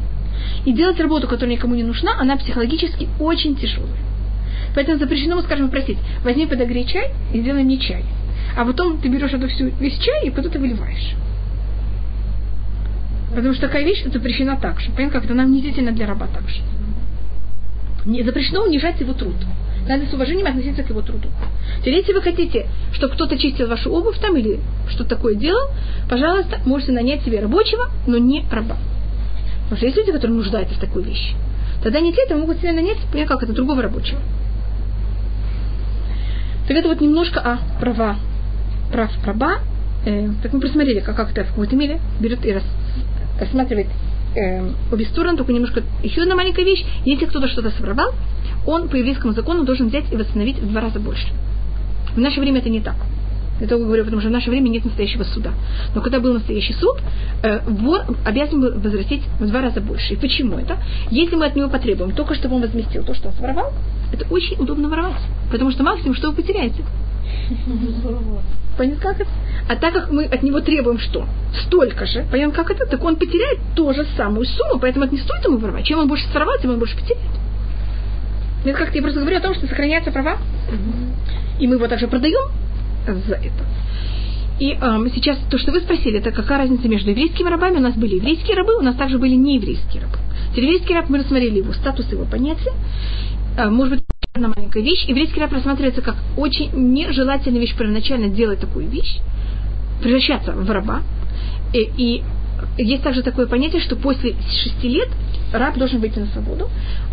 [0.66, 3.98] И делать работу, которая никому не нужна, она психологически очень тяжелая.
[4.78, 8.04] Поэтому запрещено скажем, просить, возьми подогрей чай и сделай мне чай.
[8.56, 11.16] А потом ты берешь эту всю, весь чай и потом ты выливаешь.
[13.34, 14.92] Потому что такая вещь запрещена так же.
[14.92, 16.62] Понятно, как это нам унизительно для раба так же.
[18.06, 19.34] Не, запрещено унижать его труд.
[19.88, 21.30] Надо с уважением относиться к его труду.
[21.84, 24.60] Если вы хотите, чтобы кто-то чистил вашу обувь там или
[24.90, 25.72] что-то такое делал,
[26.08, 28.78] пожалуйста, можете нанять себе рабочего, но не раба.
[29.64, 31.34] Потому что есть люди, которые нуждаются в такой вещи.
[31.82, 34.20] Тогда не для этого могут себе нанять, как это, другого рабочего.
[36.68, 38.18] Так это вот немножко о права,
[38.92, 39.60] прав раба.
[40.06, 42.64] Э, так мы просмотрели, как, как это в какой-то мере берет и рас,
[43.40, 43.88] рассматривает
[44.36, 46.86] э, обе стороны, только немножко еще одна маленькая вещь.
[47.06, 48.14] Если кто-то что-то своровал,
[48.66, 51.28] он по еврейскому закону должен взять и восстановить в два раза больше.
[52.14, 52.96] В наше время это не так.
[53.60, 55.52] Я только говорю, потому что в наше время нет настоящего суда.
[55.96, 57.00] Но когда был настоящий суд,
[57.44, 60.14] э, вор обязан был возвратить в два раза больше.
[60.14, 60.78] И почему это?
[61.10, 63.74] Если мы от него потребуем только, чтобы он возместил то, что он своровал,
[64.14, 65.22] это очень удобно воровать.
[65.52, 66.84] Потому что максимум, что вы потеряете.
[68.78, 69.30] Понятно, как это?
[69.68, 71.26] А так как мы от него требуем что?
[71.66, 72.26] Столько же.
[72.32, 72.86] Понятно, как это?
[72.86, 75.86] Так он потеряет ту же самую сумму, поэтому это не стоит ему воровать.
[75.86, 77.26] Чем он больше своровал, тем он больше потеряет.
[78.64, 80.38] Это как я просто говорю о том, что сохраняются права.
[81.60, 82.52] И мы его также продаем,
[83.16, 83.66] за это.
[84.60, 87.78] И эм, сейчас то, что вы спросили, это какая разница между еврейскими рабами?
[87.78, 90.18] У нас были еврейские рабы, у нас также были нееврейские рабы.
[90.56, 92.74] Еврейский раб, мы рассмотрели его статус, его понятие.
[93.58, 95.06] Э, может быть, одна маленькая вещь.
[95.06, 99.20] Еврейский раб рассматривается как очень нежелательная вещь первоначально делать такую вещь,
[100.02, 101.04] превращаться в раба.
[101.74, 102.24] И, и
[102.78, 105.10] есть также такое понятие, что после шести лет
[105.54, 106.70] раб должен выйти на свободу.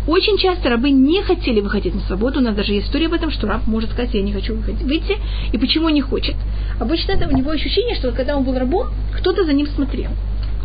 [0.07, 2.39] Очень часто рабы не хотели выходить на свободу.
[2.39, 5.17] У нас даже есть история об этом, что раб может сказать, я не хочу выйти.
[5.51, 6.35] И почему не хочет?
[6.79, 10.11] Обычно это у него ощущение, что когда он был рабом, кто-то за ним смотрел.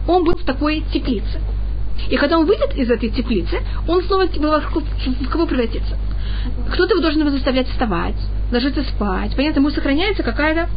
[0.09, 1.41] Он был в такой теплице.
[2.09, 5.97] И когда он выйдет из этой теплицы, он снова в кого превратится?
[6.73, 8.17] Кто-то его должен его заставлять вставать,
[8.51, 9.37] ложиться спать.
[9.37, 10.69] Понятно, ему сохраняется какая-то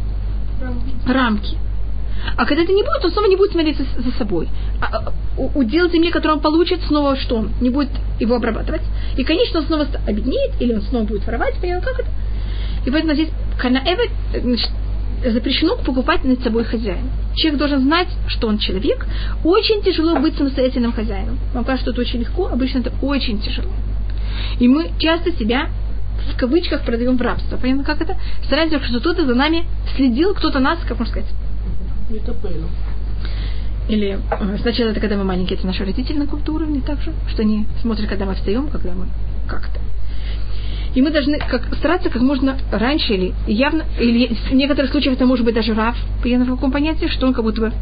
[1.06, 1.56] рамки.
[2.36, 4.48] А когда это не будет, он снова не будет смотреть за, за собой.
[4.80, 5.12] А, а
[5.54, 7.46] удел земли, который он получит, снова что?
[7.60, 8.82] Не будет его обрабатывать.
[9.16, 12.08] И, конечно, он снова обеднеет, или он снова будет воровать, понятно, как это?
[12.86, 14.70] И поэтому здесь канаэве, значит,
[15.24, 17.10] запрещено покупать над собой хозяин.
[17.34, 19.06] Человек должен знать, что он человек.
[19.42, 21.38] Очень тяжело быть самостоятельным хозяином.
[21.54, 23.70] Вам кажется, что это очень легко, обычно это очень тяжело.
[24.58, 25.68] И мы часто себя
[26.32, 27.56] в кавычках продаем в рабство.
[27.56, 28.16] Понятно, как это?
[28.44, 29.64] Стараемся, что кто-то за нами
[29.96, 31.30] следил, кто-то нас, как можно сказать.
[33.88, 37.42] Или э, сначала это когда мы маленькие, это наши родители на каком-то уровне также, что
[37.42, 39.08] они смотрят, когда мы встаем, когда мы
[39.46, 39.80] как-то.
[40.94, 45.26] И мы должны как, стараться как можно раньше или явно, или в некоторых случаях это
[45.26, 47.72] может быть даже рав, понятно в каком понятии, что он как будто бы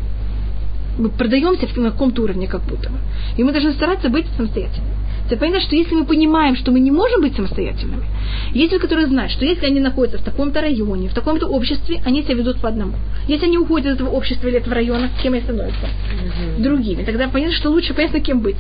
[0.98, 2.98] мы продаемся на каком-то уровне как будто бы.
[3.36, 4.92] И мы должны стараться быть самостоятельными.
[5.32, 8.04] Ты понимаешь, что если мы понимаем, что мы не можем быть самостоятельными,
[8.52, 12.22] есть люди, которые знают, что если они находятся в таком-то районе, в таком-то обществе, они
[12.22, 12.96] себя ведут по одному.
[13.28, 15.86] Если они уходят из этого общества или этого района, кем они становятся?
[15.86, 16.62] Mm-hmm.
[16.62, 17.02] Другими.
[17.04, 18.58] Тогда понятно, что лучше понятно, кем быть.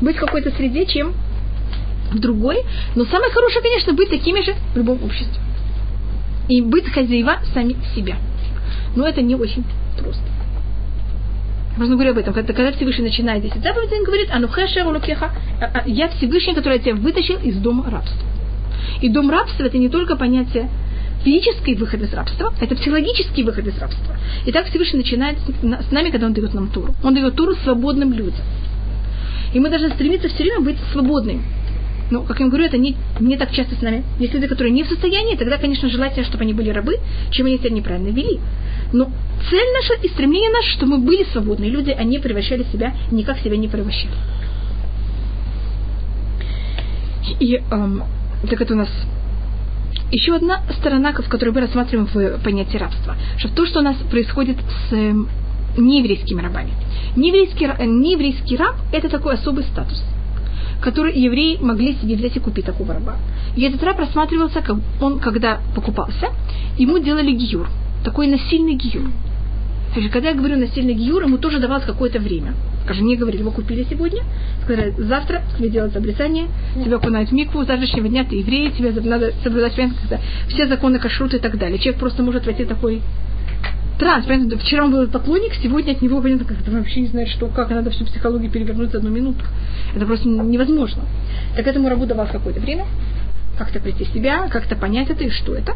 [0.00, 1.12] Быть в какой-то среде, чем
[2.12, 2.58] в другой.
[2.94, 5.42] Но самое хорошее, конечно, быть такими же в любом обществе.
[6.48, 8.14] И быть хозяева сами себя.
[8.94, 9.64] Но это не очень
[9.98, 10.22] просто.
[11.76, 15.30] Можно говорить об этом, когда, когда Всевышний начинает 10 заповедей, он говорит, ану хешер улукеха,
[15.60, 18.20] а, а, я Всевышний, который тебя вытащил из дома рабства.
[19.00, 20.68] И дом рабства это не только понятие
[21.24, 24.16] физический выход из рабства, это психологический выход из рабства.
[24.44, 26.94] И так Всевышний начинает с нами, когда Он дает нам Туру.
[27.02, 28.44] Он дает Туру свободным людям.
[29.54, 31.42] И мы должны стремиться все время быть свободными.
[32.10, 34.04] Но, как я говорю, это не, не так часто с нами.
[34.18, 36.96] Есть люди, которые не в состоянии, тогда, конечно, желательно, чтобы они были рабы,
[37.30, 38.38] чем они себя неправильно вели.
[38.92, 39.10] Но
[39.48, 43.56] цель наша и стремление наше, чтобы мы были свободные люди, не превращали себя, никак себя
[43.56, 44.12] не превращали.
[47.40, 48.04] И эм,
[48.48, 48.88] так это у нас
[50.10, 53.16] еще одна сторона, в которой мы рассматриваем в понятие рабства.
[53.38, 55.28] Что то, что у нас происходит с эм,
[55.76, 56.72] нееврейскими рабами.
[57.16, 60.02] Нееврейский, нееврейский раб– это такой особый статус,
[60.82, 63.16] который евреи могли себе взять и купить такого раба.
[63.56, 66.28] И этот раб рассматривался, как он, когда покупался,
[66.76, 67.68] ему делали гиюр,
[68.04, 69.10] такой насильный гиюр.
[69.94, 72.54] Значит, когда я говорю насильный гиюр, ему тоже давалось какое-то время.
[72.84, 74.22] Скажем, не говорили, его купили сегодня,
[74.64, 76.46] сказали, завтра тебе делать обрезание,
[76.82, 79.74] тебя окунают в микву, с завтрашнего дня ты еврей, тебе надо соблюдать
[80.48, 81.78] все законы кашрута и так далее.
[81.78, 83.02] Человек просто может войти такой
[83.98, 84.26] транс.
[84.26, 84.58] Понятно?
[84.58, 87.70] Вчера он был поклонник, сегодня от него понятно, как он вообще не знает, что, как
[87.70, 89.44] надо всю психологию перевернуть за одну минуту.
[89.94, 91.02] Это просто невозможно.
[91.54, 92.86] Так этому рабу давалось какое-то время,
[93.64, 95.74] как-то прийти в себя, как-то понять это и что это.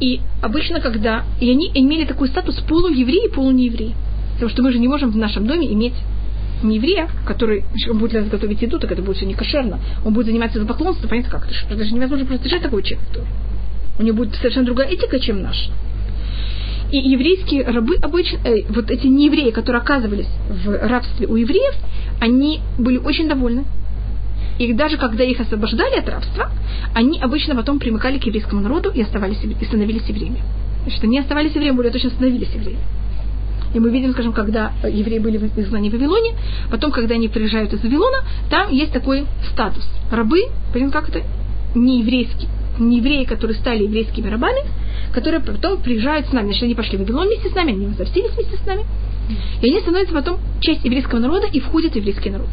[0.00, 1.24] И обычно, когда...
[1.40, 3.94] И они имели такой статус полуеврей и полунееврей.
[4.34, 5.94] Потому что мы же не можем в нашем доме иметь
[6.62, 9.80] не еврея, который он будет для нас готовить еду, так это будет все не кошерно.
[10.04, 13.26] Он будет заниматься за поклонством, понятно как это, это же невозможно просто держать такого человека.
[13.98, 15.70] У него будет совершенно другая этика, чем наша.
[16.90, 21.74] И еврейские рабы обычно, э, вот эти неевреи, которые оказывались в рабстве у евреев,
[22.20, 23.64] они были очень довольны
[24.58, 26.50] и даже когда их освобождали от рабства,
[26.94, 30.42] они обычно потом примыкали к еврейскому народу и, оставались, и становились евреями.
[30.82, 32.82] Значит, они оставались евреями, более точно становились евреями.
[33.74, 36.34] И мы видим, скажем, когда евреи были в изгнании в Вавилоне,
[36.70, 38.18] потом, когда они приезжают из Вавилона,
[38.50, 39.88] там есть такой статус.
[40.10, 41.22] Рабы, понятно, как это?
[41.74, 44.60] Не еврейский, не евреи, которые стали еврейскими рабами,
[45.12, 46.46] которые потом приезжают с нами.
[46.46, 48.84] Значит, они пошли в Вавилон вместе с нами, они возвратились вместе с нами.
[49.62, 52.50] И они становятся потом часть еврейского народа и входят в еврейский народ.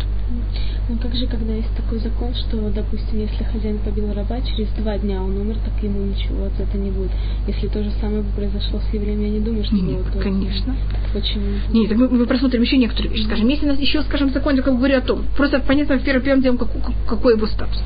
[0.90, 5.22] Ну, также, когда есть такой закон, что, допустим, если хозяин побил раба, через два дня
[5.22, 7.12] он умер, так ему ничего от этого не будет.
[7.46, 10.76] Если то же самое бы произошло с евреем, я не думаю, что Нет, было конечно.
[11.14, 11.46] Почему?
[11.72, 13.26] Нет, так мы, мы просмотрим еще некоторые вещи.
[13.26, 16.24] Скажем, если у нас еще, скажем, закон, я говорю о том, просто понятно, в первым,
[16.24, 17.84] первым делом, какой, какой его статус.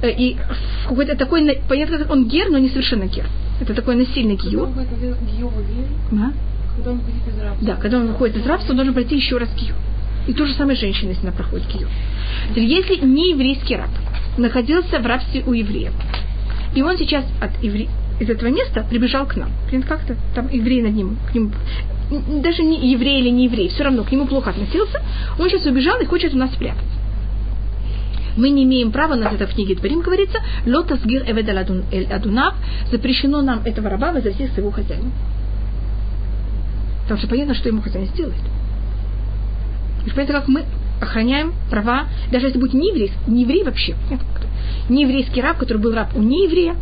[0.00, 0.36] Э, и
[0.88, 3.26] какой-то такой, понятно, он гер, но не совершенно гер.
[3.60, 4.36] Это такой насильный.
[6.12, 6.32] Да?
[6.76, 7.66] Когда он выходит из рабства.
[7.66, 9.74] Да, когда он выходит из рабства, он должен пройти еще раз гиюр.
[10.26, 11.88] И то же самое женщина, если она проходит гиюр.
[12.54, 13.90] Если не еврейский раб
[14.36, 15.92] находился в рабстве у евреев,
[16.74, 17.88] и он сейчас от евре...
[18.20, 19.50] из этого места прибежал к нам,
[19.88, 21.50] как-то там еврей над ним, к нему,
[22.42, 25.02] даже не еврей или не еврей, все равно к нему плохо относился,
[25.38, 26.84] он сейчас убежал и хочет у нас спрятаться.
[28.36, 31.48] Мы не имеем права, на это в книге Творим говорится, лотас гир эвед
[32.12, 32.54] адунав,
[32.90, 35.10] запрещено нам этого раба возвратить к своему хозяину.
[37.02, 38.40] Потому что понятно, что ему хозяин сделает.
[40.06, 40.64] И понятно, как мы
[41.00, 43.94] охраняем права, даже если будет не еврей, не еврей вообще,
[44.88, 46.76] не еврейский раб, который был раб у нееврея,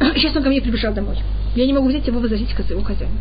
[0.16, 1.18] сейчас он ко мне прибежал домой.
[1.54, 3.16] Я не могу взять его возвратить к своему хозяину.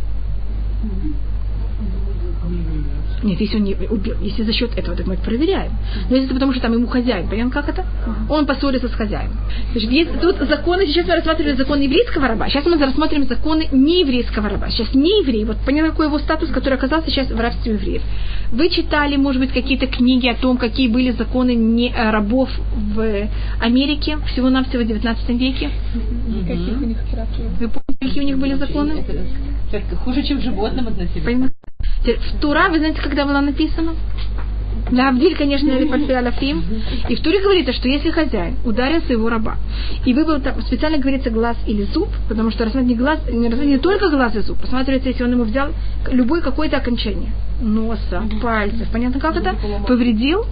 [3.24, 5.72] Нет, если он не убил, если за счет этого, так мы это проверяем.
[6.10, 7.86] Но если это потому, что там ему хозяин, понятно, как это?
[8.30, 9.38] Он поссорится с хозяином.
[9.72, 14.50] Значит, есть тут законы, сейчас мы рассматриваем законы еврейского раба, сейчас мы рассмотрим законы нееврейского
[14.50, 14.70] раба.
[14.70, 18.04] Сейчас не еврей, вот понятно, какой его статус, который оказался сейчас в рабстве евреев.
[18.52, 23.28] Вы читали, может быть, какие-то книги о том, какие были законы не, э, рабов в
[23.60, 25.72] Америке всего-навсего в 19 веке?
[26.48, 26.98] Каких у них
[27.60, 29.04] Вы помните, какие у них были законы?
[30.04, 31.52] Хуже, чем животным относились.
[32.16, 33.94] В Тура, вы знаете, когда была написана?
[34.92, 36.64] На Абдиль, конечно, Аляфим.
[37.10, 39.56] И в Туре говорится, что если хозяин ударил своего раба,
[40.06, 43.78] и выбрал, там специально говорится глаз или зуб, потому что рассматривать не, глаз, не, не
[43.78, 45.70] только глаз и зуб, рассматривается, если он ему взял
[46.10, 47.32] любое какое-то окончание.
[47.62, 49.56] Носа, пальцев, понятно как это,
[49.88, 50.46] повредил,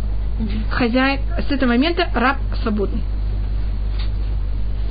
[0.71, 3.01] хозяин, с этого момента раб свободный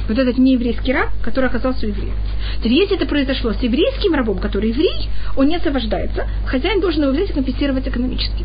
[0.09, 2.15] вот этот нееврейский раб, который оказался евреем.
[2.63, 7.03] То есть, если это произошло с еврейским рабом, который еврей, он не освобождается, хозяин должен
[7.03, 8.45] его взять и компенсировать экономически.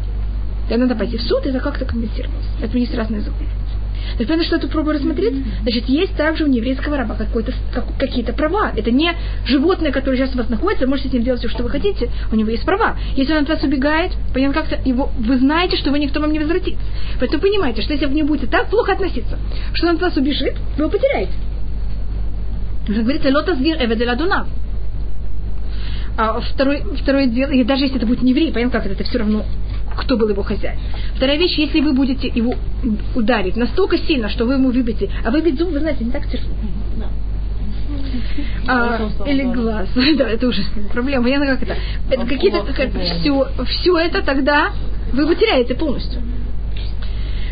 [0.70, 2.46] И надо пойти в суд и это как-то компенсировать.
[2.62, 3.50] Это есть разные законы.
[4.14, 5.34] То есть, понятно, что это пробую рассмотреть?
[5.62, 8.72] Значит, есть также у еврейского раба как, какие-то права.
[8.76, 9.12] Это не
[9.46, 12.10] животное, которое сейчас у вас находится, вы можете с ним делать все, что вы хотите,
[12.32, 12.98] у него есть права.
[13.16, 16.40] Если он от вас убегает, понятно, как-то его, вы знаете, что вы никто вам не
[16.40, 16.78] возвратит.
[17.20, 19.38] Поэтому понимаете, что если вы нему будете так плохо относиться,
[19.74, 21.34] что он от вас убежит, вы его потеряете.
[22.90, 24.48] Говорится, лота сгир эведель адунав.
[26.18, 29.04] А второй, второе дело, и даже если это будет не еврей, понятно, как это, это
[29.10, 29.46] все равно
[29.96, 30.80] кто был его хозяин.
[31.16, 32.56] Вторая вещь, если вы будете его
[33.16, 36.54] ударить настолько сильно, что вы ему выбьете, а выбить зуб, вы знаете, не так тяжело.
[38.68, 39.90] А, или глаз.
[40.18, 41.24] да, это уже проблема.
[41.24, 41.76] Понятно, как это.
[42.10, 44.72] это какие-то, как, все, все это тогда
[45.12, 46.22] вы потеряете полностью.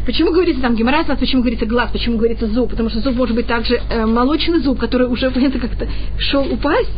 [0.07, 2.69] Почему говорится там геморраз, почему говорится глаз, почему говорится зуб?
[2.69, 5.85] Потому что зуб может быть также э, молочный зуб, который уже, понятно, как-то
[6.17, 6.89] шел упасть.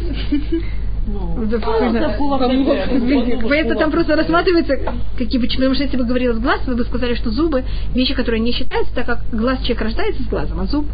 [3.49, 4.77] Поэтому там просто рассматривается,
[5.17, 5.61] какие почему.
[5.61, 7.63] Потому что если бы говорилось глаз, вы бы сказали, что зубы
[7.95, 10.85] вещи, которые не считаются, так как глаз человек рождается с глазом, а зуб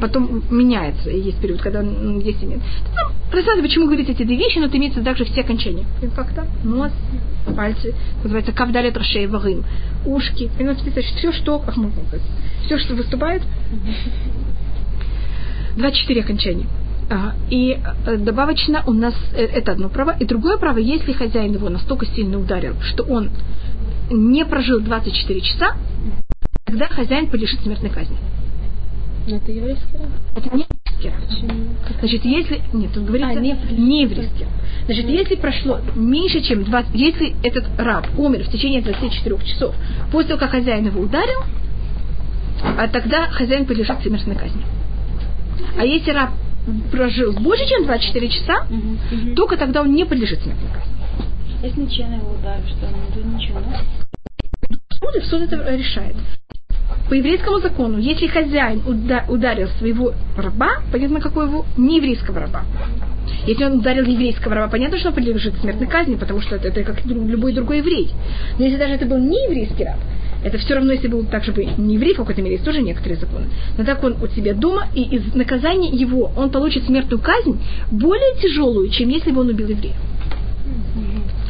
[0.00, 2.60] потом меняется, и есть период, когда он есть и нет.
[2.94, 5.84] Там рассказываю, почему говорить эти две вещи, но это имеется также все окончания.
[6.14, 6.92] Как-то нос,
[7.56, 9.64] пальцы, называется кавдали трошей варым,
[10.04, 11.64] ушки, все, что,
[12.64, 13.42] все, что выступает,
[15.76, 16.66] 24 окончания.
[17.08, 20.16] А, и э, добавочно у нас э, это одно право.
[20.18, 23.30] И другое право, если хозяин его настолько сильно ударил, что он
[24.10, 25.76] не прожил 24 часа,
[26.64, 28.16] тогда хозяин подлежит смертной казни.
[29.26, 30.08] Но это еврейский раб?
[30.36, 31.28] Это не еврейский раб.
[31.28, 31.54] Почему?
[31.98, 32.60] Значит, если...
[32.72, 34.46] Нет, тут говорится А, не не еврейский.
[34.86, 36.94] Значит, если прошло меньше, чем 20...
[36.94, 39.74] Если этот раб умер в течение 24 часов
[40.12, 41.42] после того, как хозяин его ударил,
[42.78, 44.62] а тогда хозяин подлежит смертной казни.
[45.76, 46.30] А если раб
[46.92, 48.66] прожил больше, чем 24 часа,
[49.34, 50.96] только тогда он не подлежит смертной казни.
[51.62, 53.80] Если нечаянно его ударил, что он ничего, да?
[54.98, 56.16] Суд, суд это решает.
[57.08, 62.64] По еврейскому закону, если хозяин уда- ударил своего раба, понятно, какой его не еврейского раба.
[63.46, 66.82] Если он ударил еврейского раба, понятно, что он подлежит смертной казни, потому что это, это
[66.82, 68.10] как любой другой еврей.
[68.58, 69.98] Но если даже это был не еврейский раб,
[70.44, 73.18] это все равно, если был также бы не еврей, в какой-то мере, есть тоже некоторые
[73.18, 73.46] законы.
[73.78, 78.36] Но так он у себя дома, и из наказания его он получит смертную казнь более
[78.40, 79.94] тяжелую, чем если бы он убил еврея.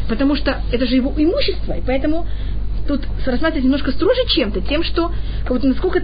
[0.09, 2.27] Потому что это же его имущество, и поэтому
[2.87, 5.12] тут рассматривать немножко строже чем-то, тем, что
[5.44, 6.03] как будто насколько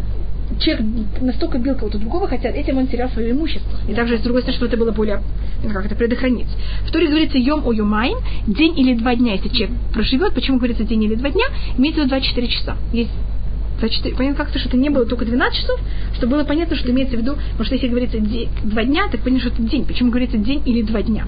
[0.61, 0.85] человек
[1.21, 3.79] настолько бил кого-то другого, хотя этим он терял свое имущество.
[3.89, 5.23] И также, с другой стороны, что это было более,
[5.63, 6.49] ну, как это, предохранить.
[6.87, 10.35] В Торе говорится йом о юмайн, день или два дня, если человек проживет.
[10.35, 11.45] Почему говорится день или два дня?
[11.79, 12.77] Имеется в виду 24 часа.
[12.93, 13.11] Есть
[13.79, 15.81] 24, понятно как-то, что это не было только 12 часов,
[16.15, 18.19] чтобы было понятно, что имеется в виду, потому что если говорится
[18.63, 19.85] два дня, так понятно, что это день.
[19.85, 21.27] Почему говорится день или два дня?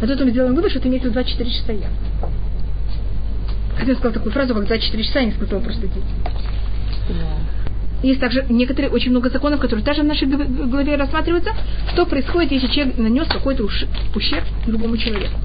[0.00, 1.88] А тут мы сделаем вывод, что это имеется в виду 24 часа я.
[3.76, 6.04] Хотя сказал такую фразу, как 24 часа, я не сказала просто день.
[8.02, 11.52] Есть также некоторые, очень много законов, которые даже в нашей главе рассматриваются,
[11.92, 15.38] что происходит, если человек нанес какой-то ущерб другому человеку.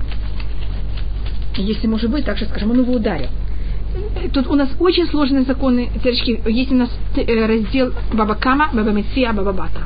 [1.55, 3.29] Если, может быть, также, скажем, он его ударил.
[4.33, 8.91] Тут у нас очень сложные законы, девочки, есть у нас э, раздел Баба Кама, Баба
[8.91, 9.81] Мессия, Баба Бата.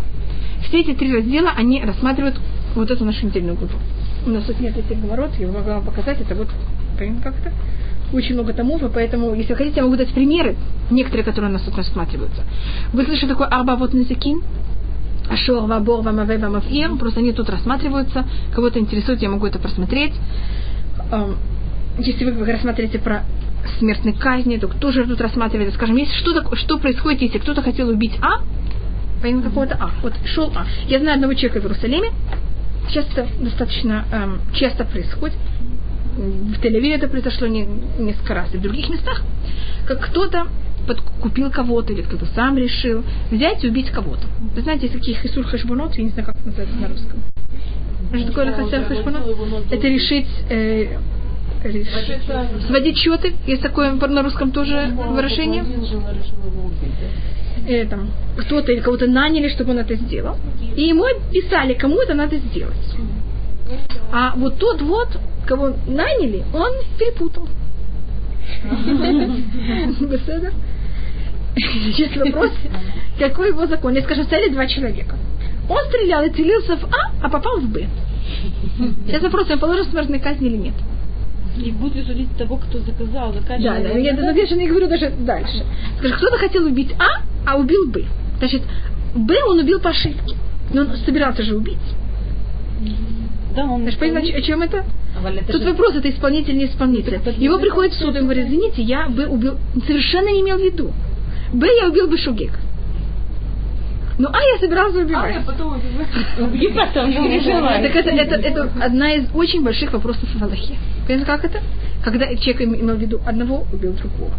[0.67, 2.39] Все эти три раздела, они рассматривают
[2.75, 3.73] вот эту нашу недельную главу.
[4.25, 6.47] У нас тут нет этих ворот, я могла вам показать, это вот,
[6.97, 7.51] понятно, как это?
[8.13, 10.56] Очень много томов, и поэтому, если вы хотите, я могу дать примеры,
[10.89, 12.43] некоторые, которые у нас тут рассматриваются.
[12.93, 14.43] Вы слышали такое арба вот назакин?
[15.30, 16.95] Ашор, вабор, вамаве, вамавир.
[16.97, 18.26] Просто они тут рассматриваются.
[18.54, 20.13] Кого-то интересует, я могу это просмотреть.
[21.12, 21.38] Эм,
[22.00, 23.24] Если вы рассматриваете про
[23.80, 28.17] смертной казни, то тоже тут рассматривается, скажем, если что, что происходит, если кто-то хотел убить
[28.21, 28.41] А,
[29.21, 30.65] помимо какого-то А, вот шел А.
[30.88, 32.10] Я знаю одного человека в Иерусалиме,
[32.89, 35.38] сейчас это достаточно эм, часто происходит,
[36.17, 37.67] в Тель-Авиве это произошло не,
[38.00, 39.21] несколько раз, и в других местах,
[39.88, 40.47] как кто-то
[40.88, 44.24] подкупил кого-то, или кто-то сам решил взять и убить кого-то.
[44.56, 47.24] Вы знаете, есть такие хисур хашбунот, я не знаю, как это называется на русском.
[48.13, 49.71] Что такое хасер хашбунот?
[49.71, 50.97] Это решить, э,
[52.67, 53.34] сводить счеты.
[53.45, 55.63] Есть такое на русском тоже выражение.
[57.67, 60.38] Э, там, кто-то или кого-то наняли, чтобы он это сделал.
[60.76, 62.76] И ему писали, кому это надо сделать.
[64.12, 65.10] А вот тот вот,
[65.46, 67.48] кого наняли, он перепутал.
[71.56, 72.52] Есть вопрос,
[73.20, 73.94] какой его закон?
[73.94, 75.16] Я скажу, стояли два человека.
[75.70, 77.88] Он стрелял и целился в А, а попал в Б.
[79.06, 80.74] Сейчас вопрос, он положил смертной казни или нет.
[81.58, 83.66] И будет ли судить того, кто заказал, заказчик?
[83.66, 85.66] Да, да, я, я, не говорю даже дальше.
[85.98, 88.04] Скажи, кто-то хотел убить А, а убил Б.
[88.40, 88.62] Значит,
[89.16, 90.36] Б он убил по ошибке.
[90.74, 91.78] Но он собирался же убить.
[93.56, 93.82] Да, он...
[93.82, 94.84] Знаешь, понимаешь, о чем это?
[95.24, 97.20] А это Тут же- вопрос, это исполнитель, не исполнитель.
[97.38, 100.92] Его приходит в суд, он говорит, извините, я бы убил, совершенно не имел в виду.
[101.54, 102.52] Б, я убил бы Шугек.
[104.18, 105.36] Ну, а я собирался убивать.
[105.38, 107.82] И потом не переживай.
[107.82, 110.76] Так это, это, это одна из очень больших вопросов в Аллахе.
[111.08, 111.60] Понимаете, как это?
[112.04, 114.32] Когда человек им- имел в виду одного, убил другого.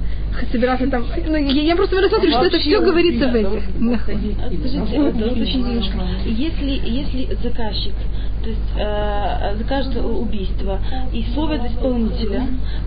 [0.52, 1.04] Собирался там...
[1.26, 3.62] Ну, я, я просто рассматриваю, что это все говорится в этих.
[3.92, 4.36] А Скажите.
[6.26, 7.92] Если, если заказчик
[8.42, 10.80] то есть, э, закажет убийство
[11.12, 12.42] и словят исполнителя,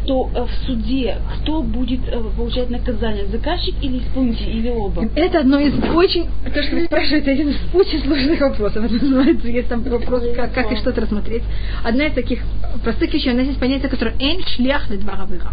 [0.06, 5.08] то э, в суде кто будет э, получать наказание, заказчик или исполнитель, или оба?
[5.16, 6.28] Это одно из очень...
[6.54, 8.84] То, что вы спрашиваете, один из очень сложных вопросов.
[8.84, 11.44] Это называется, есть там вопрос, как, как и что-то рассмотреть.
[11.84, 12.40] Одна из таких
[12.84, 15.52] простых вещей, у нас есть понятие, которое «эн шлях ледвар авира».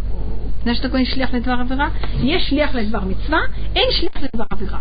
[0.63, 1.91] Знаешь, что такое «эн шлях ледвар авира»?
[2.23, 4.81] Есть шлях ледвар митцва, «эн шлях ледвар авира».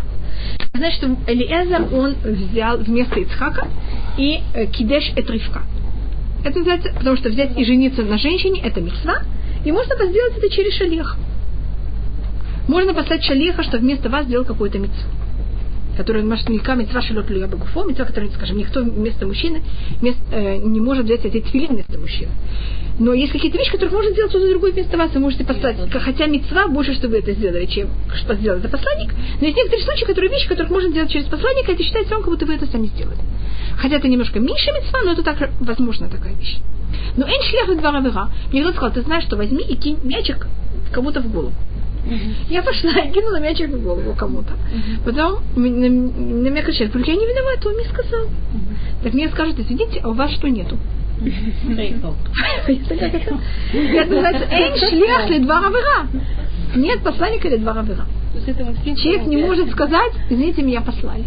[0.74, 3.68] Значит, Элиэзер, он взял вместо Ицхака
[4.16, 5.62] и э, кидеш эт Ривка.
[6.44, 9.22] Это называется, потому что взять и жениться на женщине, это митцва,
[9.64, 11.16] и можно сделать это через шалех.
[12.68, 15.08] Можно послать шалеха, что вместо вас сделал какую-то митцву.
[15.96, 19.62] Которая может мелька митцва шелот люя багуфо, митцва, которая, скажем, никто вместо мужчины
[20.00, 22.30] вместо, э, не может взять эти тфилин вместо мужчины.
[22.98, 25.76] Но есть какие-то вещи, которые можно сделать кто-то другой вместо вас, вы можете послать.
[25.90, 29.14] Хотя мецва больше, чтобы это сделали, чем что сделал это посланник.
[29.40, 32.30] Но есть некоторые случаи, которые вещи, которых можно сделать через посланника, это считается он, как
[32.30, 33.18] будто вы это сами сделали.
[33.78, 36.58] Хотя это немножко меньше мецва, но это так возможно такая вещь.
[37.16, 38.30] Но эн шлях два равера.
[38.52, 40.46] Мне кто-то сказал, ты знаешь, что возьми и кинь мячик
[40.92, 41.54] кому-то в голову.
[42.48, 44.54] Я пошла и кинула мячик в голову кому-то.
[45.04, 48.26] Потом на, на меня кричали, только я не виновата, он мне сказал.
[49.02, 50.78] Так мне скажут, извините, а у вас что нету?
[53.72, 56.08] Это называется «Эйн шлях ледвар авера».
[56.74, 58.06] Нет посланника ледвар авера.
[58.96, 61.24] Человек не может сказать, извините, меня послали.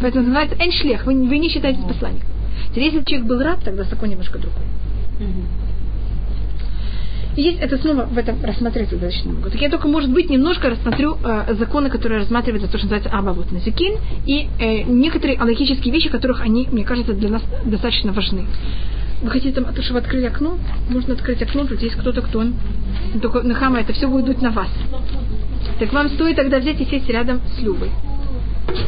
[0.00, 1.06] Поэтому называется «Эйн шлях».
[1.06, 2.28] Вы, вы не считаете посланником.
[2.74, 4.62] Если человек был раб, тогда закон немножко другой.
[7.38, 9.50] Есть это снова в этом рассматривается достаточно много.
[9.50, 13.52] Так я только, может быть, немножко рассмотрю э, законы, которые рассматриваются, то, что называется Абавут
[13.52, 13.94] Назикин,
[14.26, 18.46] и э, некоторые аллахические вещи, которых они, мне кажется, для нас достаточно важны.
[19.22, 20.58] Вы хотите, там, чтобы открыть окно?
[20.90, 22.54] Можно открыть окно, тут есть кто-то, кто он.
[23.22, 24.68] Только Нахама, это все будет дуть на вас.
[25.78, 27.90] Так вам стоит тогда взять и сесть рядом с Любой.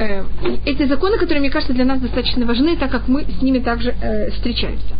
[0.01, 0.24] Э,
[0.66, 3.94] эти законы, которые, мне кажется, для нас достаточно важны, так как мы с ними также
[4.03, 4.96] э, встречаемся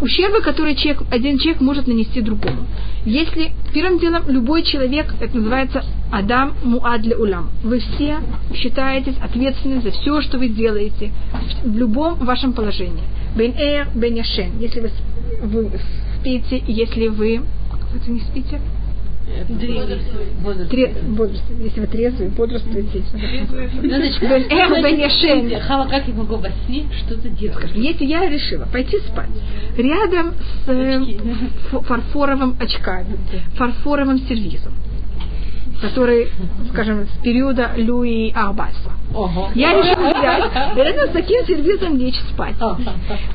[0.00, 2.66] ущербы, которые человек, один человек может нанести другому.
[3.04, 8.18] Если первым делом любой человек, это называется Адам Муадля Улам, вы все
[8.54, 11.12] считаетесь ответственны за все, что вы делаете
[11.64, 13.04] в любом вашем положении.
[13.36, 14.90] Бен Эр, Бен Яшен, если вы,
[15.42, 15.70] вы
[16.18, 17.42] спите, если вы
[17.94, 18.60] это не спите,
[21.16, 21.64] Бодрствуйте.
[21.64, 23.02] Если вы трезвые, бодрствуйте.
[25.88, 27.70] Как я могу во сне что-то делать?
[27.74, 29.30] Если я решила пойти спать
[29.76, 31.00] рядом с э,
[31.70, 33.16] фарфоровым очками,
[33.56, 34.74] фарфоровым сервизом,
[35.80, 36.28] который,
[36.72, 38.92] скажем, с периода Луи Арбаса.
[39.14, 39.50] Ого.
[39.54, 42.56] Я решила взять, рядом с таким сервизом лечь спать.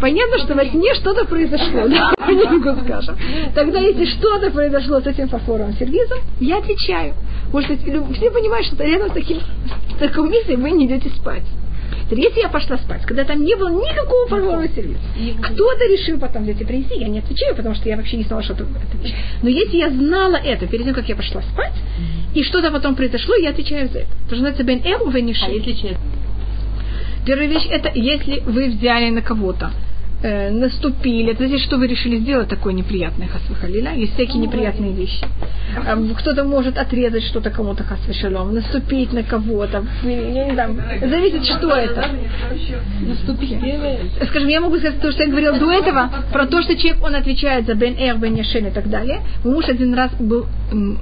[0.02, 3.16] Понятно, что во сне что-то произошло, да, немного скажем.
[3.54, 7.14] Тогда, если что-то произошло с этим фарфоровым сервизом, я отвечаю.
[7.52, 7.82] Может быть,
[8.18, 11.44] все понимают, что рядом с таким, в таком месте вы не идете спать.
[12.12, 15.00] Если я пошла спать, когда там не было никакого фарфорового сервиса,
[15.42, 18.42] кто-то решил потом взять и принести, я не отвечаю, потому что я вообще не знала,
[18.44, 18.66] что это.
[19.44, 21.76] Но если я знала это перед тем, как я пошла спать,
[22.34, 24.12] и что-то потом произошло, я отвечаю за это.
[24.28, 25.10] То, что называется бен эм.
[25.10, 25.98] А если
[27.26, 29.72] Первая вещь это если вы взяли на кого-то
[30.22, 31.32] э, наступили.
[31.32, 33.94] Это значит, что вы решили сделать такое неприятное хасвахалиля.
[33.94, 35.26] Есть всякие неприятные вещи.
[35.86, 39.86] Э, кто-то может отрезать что-то кому-то хасвашалом, наступить на кого-то.
[40.04, 40.76] Я не знаю.
[41.02, 42.06] Зависит, что это.
[43.02, 43.58] Наступить.
[44.30, 47.16] Скажем, я могу сказать то, что я говорил до этого, про то, что человек, он
[47.16, 49.22] отвечает за Бен Эр, Бен Яшен и так далее.
[49.44, 50.46] Мой муж один раз был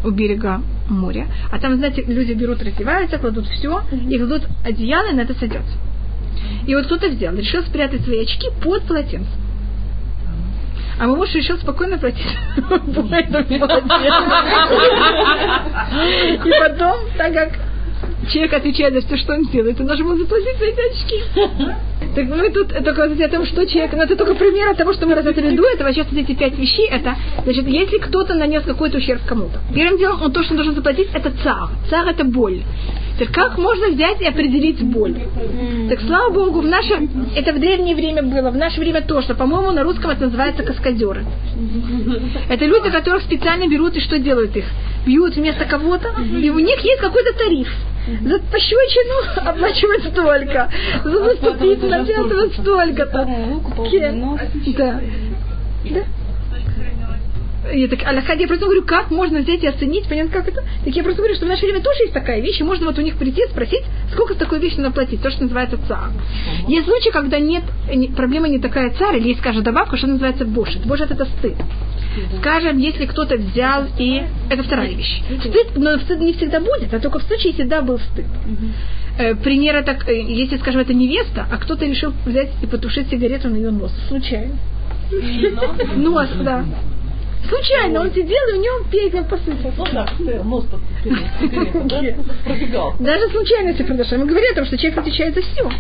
[0.04, 5.14] у берега моря, а там, знаете, люди берут, раздеваются, кладут все, и кладут одеяло, и
[5.14, 5.78] на это садятся.
[6.66, 9.28] И вот кто-то взял, решил спрятать свои очки под полотенцем.
[11.00, 12.24] А мой муж решил спокойно пройти
[12.56, 12.74] по
[13.16, 13.46] этому
[16.46, 17.52] И потом, так как
[18.32, 21.24] человек отвечает за все, что он делает, он должен был заплатить за эти очки.
[22.16, 25.06] Так мы тут только говорим о том, что человек, ну это только пример того, что
[25.06, 29.22] мы рассмотрели до этого, сейчас эти пять вещей, это, значит, если кто-то нанес какой-то ущерб
[29.28, 31.70] кому-то, первым делом он то, что он должен заплатить, это цар.
[31.90, 32.64] Цар это боль.
[33.18, 35.16] Так как можно взять и определить боль?
[35.90, 39.34] Так слава Богу, в наше, это в древнее время было, в наше время то, что,
[39.34, 41.26] по-моему, на русском это называется каскадеры.
[42.50, 44.66] Это люди, которых специально берут и что делают их?
[45.06, 47.70] Бьют вместо кого-то, и у них есть какой-то тариф.
[48.22, 50.70] За пощечину оплачивать столько.
[51.04, 51.36] За
[52.06, 53.28] пятого столько-то.
[54.78, 55.02] Да.
[55.90, 56.04] Да
[57.74, 60.64] я так, Аллаха, я просто говорю, как можно взять и оценить, понятно, как это?
[60.84, 62.98] Так я просто говорю, что в наше время тоже есть такая вещь, и можно вот
[62.98, 66.10] у них прийти и спросить, сколько за такую вещь надо платить, то, что называется цар.
[66.68, 67.64] Есть случаи, когда нет,
[68.16, 70.86] проблема не такая царь, или есть, скажем, добавка, что называется бошет.
[70.86, 71.56] Бошет это стыд.
[72.40, 74.24] Скажем, если кто-то взял и...
[74.50, 75.22] Это вторая вещь.
[75.40, 78.26] Стыд, но стыд не всегда будет, а только в случае, если да, был стыд.
[79.20, 83.50] Э, примера так, э, если, скажем, это невеста, а кто-то решил взять и потушить сигарету
[83.50, 83.92] на ее нос.
[84.08, 84.56] Случайно.
[85.96, 86.66] Нос, да.
[87.50, 89.78] Случайно он сидел, и у него пепел посыпался.
[89.78, 90.66] Ну да, нос
[92.44, 92.96] пробегал.
[93.00, 94.18] Даже случайности произошло.
[94.18, 95.72] Мы говорим о том, что человек отвечает за все.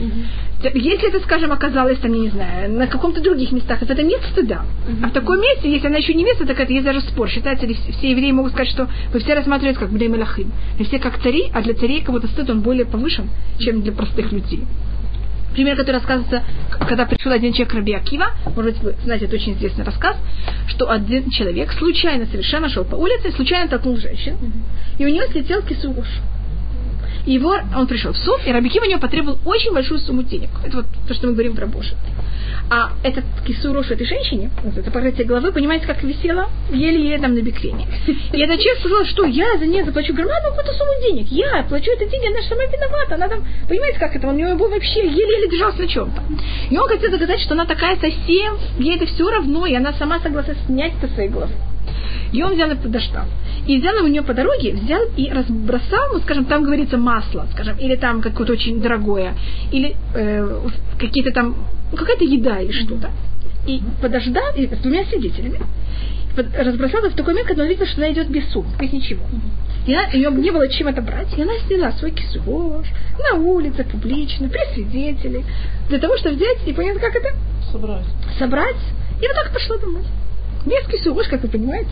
[0.73, 4.65] Если это, скажем, оказалось там, я не знаю, на каком-то других местах, это нет стыда.
[5.03, 7.29] А в таком месте, если она еще не место, так это есть даже спор.
[7.29, 10.15] Считается ли все евреи могут сказать, что вы все рассматриваете как Блем
[10.79, 14.31] И все как цари, а для царей кому-то стыд он более повышен, чем для простых
[14.31, 14.63] людей
[15.57, 16.43] пример, который рассказывается,
[16.87, 20.15] когда пришел один человек к Раби Акива, может быть, вы знаете, это очень известный рассказ,
[20.67, 24.37] что один человек случайно совершенно шел по улице, случайно толкнул женщину,
[24.99, 26.07] и у нее слетел кисуруш.
[27.27, 30.49] И его, он пришел в суд, и Рабиким у него потребовал очень большую сумму денег.
[30.63, 31.93] Это вот то, что мы говорим про Боши.
[32.69, 37.41] А этот кисурош этой женщине, вот это покрытие головы, понимаете, как висела еле-еле там на
[37.41, 37.85] биквене.
[38.07, 41.27] И этот человек сказал, что я за нее заплачу громадную какую-то сумму денег.
[41.29, 43.15] Я плачу эти деньги, она же сама виновата.
[43.15, 44.25] Она там, понимаете, как это?
[44.25, 46.21] У него был вообще еле-еле держался на чем-то.
[46.69, 50.19] И он хотел доказать, что она такая совсем, ей это все равно, и она сама
[50.19, 51.51] согласна снять это свои головы.
[52.31, 53.25] И он взял и подождал.
[53.65, 57.77] И взял у нее по дороге, взял и разбросал, ну, скажем, там говорится масло, скажем,
[57.77, 59.35] или там какое-то очень дорогое,
[59.71, 60.59] или э,
[60.99, 61.55] какие-то там,
[61.91, 63.09] ну, какая-то еда или что-то.
[63.65, 65.59] И подождал, и с двумя свидетелями,
[66.37, 69.25] разбросал в такой момент, когда он видел, что она идет без сумм, без ничего.
[69.85, 72.87] И она, ее не было чем это брать, и она сняла свой кисуш
[73.31, 75.43] на улице, публично, при свидетелей,
[75.89, 77.29] для того, чтобы взять и понять, как это?
[77.71, 78.05] Собрать.
[78.37, 78.75] Собрать.
[79.21, 80.03] И вот так пошла домой.
[80.65, 81.89] Без кисуш, как вы понимаете.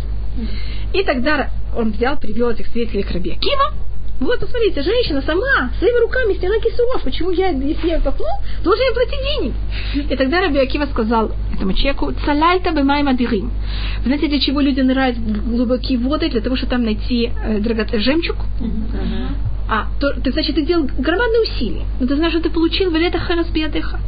[0.93, 3.73] И тогда он взял, привел этих свидетелей к Рабе Акива.
[4.19, 7.03] Вот, посмотрите, женщина сама своими руками сняла кисуров.
[7.03, 8.25] Почему я, если я попну,
[8.63, 9.53] должен ей платить
[9.93, 10.09] денег?
[10.09, 13.51] И тогда Раби Акива сказал этому человеку, цалайта бы майма дырим.
[13.99, 16.29] Вы знаете, для чего люди ныряют в глубокие воды?
[16.29, 17.89] Для того, чтобы там найти э, драгот...
[17.91, 18.37] жемчуг.
[19.67, 21.85] А, то, ты, значит, ты делал громадные усилия.
[21.99, 23.99] Но ты знаешь, что ты получил в лето харас биадыха.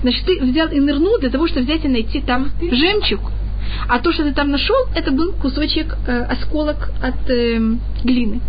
[0.00, 3.20] Значит, ты взял и нырнул для того, чтобы взять и найти там жемчуг.
[3.88, 7.58] А то, что ты там нашел, это был кусочек, э, осколок от э,
[8.02, 8.40] глины.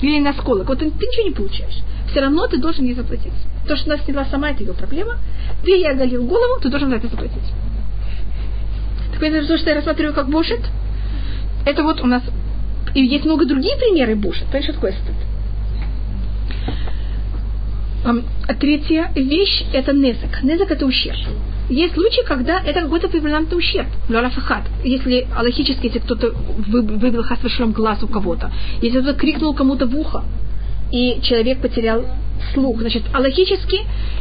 [0.00, 0.68] Глиняный осколок.
[0.68, 1.82] Вот ты, ничего не получаешь.
[2.10, 3.32] Все равно ты должен ей заплатить.
[3.66, 5.16] То, что она сняла сама, это ее проблема.
[5.62, 7.52] Ты ей оголил голову, ты должен за это заплатить.
[9.12, 10.60] Так то, что я рассматриваю как бушет.
[11.66, 12.22] Это вот у нас...
[12.94, 14.44] И есть много других примеров бушет.
[14.46, 15.14] Понимаешь, что такое стыд?
[18.48, 20.42] А третья вещь– это незак.
[20.42, 21.18] Незак– это ущерб.
[21.70, 23.86] Есть случаи, когда это какой-то перманентный ущерб.
[24.08, 24.64] Ларафахат.
[24.84, 28.50] Если аллахически, если кто-то выбил хасвешем глаз у кого-то,
[28.82, 30.24] если кто-то крикнул кому-то в ухо,
[30.90, 32.04] и человек потерял
[32.52, 32.80] слух.
[32.80, 33.80] Значит, аллахически,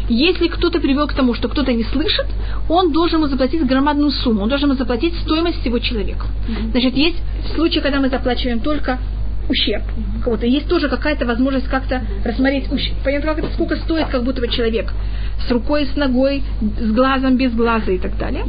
[0.09, 2.27] если кто-то привел к тому, что кто-то не слышит,
[2.69, 6.27] он должен ему заплатить громадную сумму, он должен ему заплатить стоимость всего человека.
[6.71, 7.17] Значит, есть
[7.55, 8.99] случаи, когда мы заплачиваем только
[9.49, 9.83] ущерб
[10.23, 10.45] кого-то.
[10.45, 12.97] Есть тоже какая-то возможность как-то рассмотреть ущерб.
[13.03, 14.93] Понятно, как это, сколько стоит как будто бы человек.
[15.47, 16.43] С рукой, с ногой,
[16.79, 18.45] с глазом, без глаза и так далее.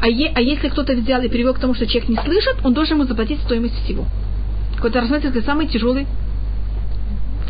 [0.00, 2.74] А, е, а если кто-то взял и привел к тому, что человек не слышит, он
[2.74, 4.04] должен ему заплатить стоимость всего.
[4.76, 6.06] Какой-то рассматривается самый тяжелый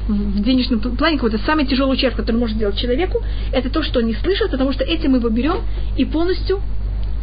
[0.08, 3.22] в денежном плане какой-то самый тяжелый ущерб, который может сделать человеку,
[3.52, 5.62] это то, что он не слышит, потому что этим мы его берем
[5.96, 6.60] и полностью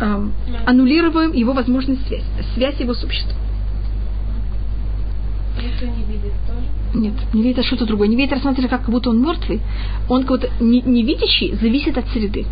[0.01, 0.33] эм,
[0.65, 2.23] аннулируем его возможность связь,
[2.55, 3.37] связь его с обществом.
[5.63, 6.65] Никто не видит тоже?
[6.93, 8.07] Нет, не видит, а что-то другое.
[8.07, 9.61] Не видит, рассматривает, как будто он мертвый.
[10.09, 12.45] Он как будто не, не видящий зависит от среды.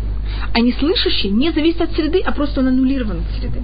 [0.52, 3.60] А не слышащий не зависит от среды, а просто он аннулирован от среды.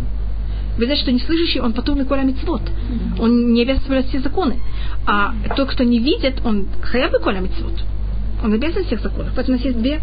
[0.77, 2.63] Вы знаете, что не слышащий, он потом Коля Мицвод.
[3.19, 4.61] Он не обязан соблюдать все законы.
[5.07, 7.85] А тот, кто не видит, он хаяб и Коля Мицвод.
[8.45, 9.33] Он обязан всех законов.
[9.35, 10.01] Поэтому у нас есть две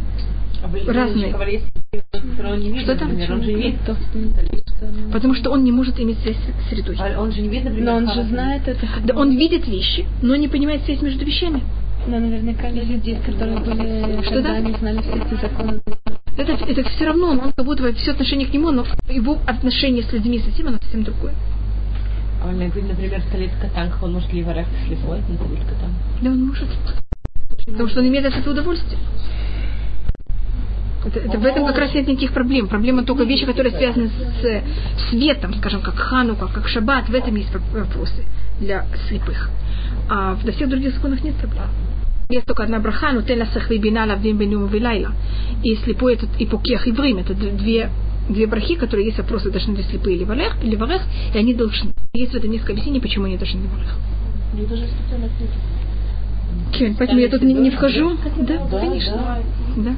[0.87, 1.33] разные.
[2.81, 3.05] Что это?
[3.05, 3.79] Он же не видит,
[5.11, 6.97] Потому что он не может иметь связь с средой.
[6.99, 8.85] А он же не видит, например, Но он же знает это.
[9.03, 11.61] Да он видит вещи, но не понимает связь между вещами.
[12.07, 14.55] Но наверняка есть людей, которые были, Что когда да?
[14.55, 15.81] они знали все эти законы.
[16.37, 20.03] Это, это все равно, он как будто бы все отношение к нему, но его отношение
[20.03, 21.33] с людьми совсем, оно совсем другое.
[22.43, 26.21] А он, например, в талит катанках, он может ли варах слепой на талит катанках?
[26.21, 26.67] Да, он может.
[27.65, 28.99] Потому что он имеет от этого удовольствие.
[31.05, 32.67] Это, это, в этом как раз нет никаких проблем.
[32.67, 37.07] Проблема только вещи, которые связаны с светом, скажем, как ханука, как шаббат.
[37.09, 38.25] В этом есть вопросы
[38.59, 39.49] для слепых.
[40.09, 41.65] А в всех других законах нет проблем.
[42.29, 45.11] Есть только одна браха, но тела сахвибина лавдим бенюм вилайла.
[45.63, 47.21] И слепой этот и покех и время.
[47.21, 47.89] Это две
[48.27, 51.03] две брахи, которые есть вопросы, должны быть слепые или валех, или варех,
[51.33, 51.93] и они должны.
[52.13, 53.69] Есть в этом несколько объяснений, почему они должны быть
[55.25, 55.53] ответить.
[56.73, 58.17] Кен, поэтому я тут не, не вхожу.
[58.39, 59.39] Да, конечно.
[59.77, 59.91] Да.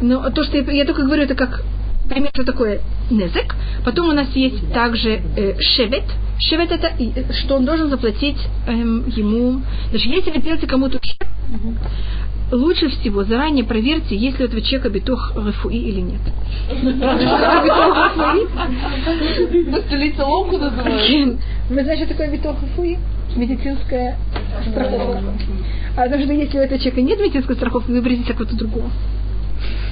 [0.00, 1.62] Но то, что я, я только говорю, это как
[2.08, 2.80] пример, что такое
[3.10, 3.54] незек.
[3.84, 6.04] Потом у нас есть также э, шевет.
[6.38, 9.62] Шевет это, э, что он должен заплатить эм, ему.
[9.90, 11.28] Значит, если вы делаете кому-то ущерб,
[12.52, 16.20] лучше всего заранее проверьте, есть ли у этого человека битох рефуи или нет.
[19.86, 21.38] Столица ломку называют.
[21.68, 22.98] Вы знаете, что такое битох рефуи?
[23.36, 24.16] Медицинская
[24.68, 25.22] страховка.
[25.96, 28.90] А потому что если у этого человека нет медицинской страховки, вы берете кого-то другого.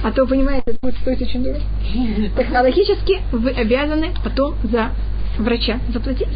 [0.03, 1.61] А то, понимаете, это будет стоить очень дорого.
[2.35, 4.91] Так а логически вы обязаны потом за
[5.39, 6.27] врача заплатить.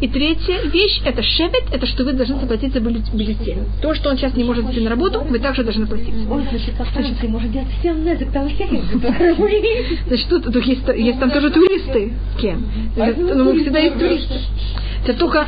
[0.00, 3.64] И третья вещь– это шебет, это что вы должны заплатить за бюллет- бюллетень.
[3.82, 6.14] То, что он сейчас не может идти на работу, вы также должны платить.
[6.30, 8.60] Ой, значит, по Франции может делать всем незик, там есть
[10.06, 12.12] Значит, тут, тут есть, есть там тоже туристы.
[12.40, 12.66] Кем?
[12.96, 14.34] Ну, всегда есть туристы.
[15.06, 15.44] Это только.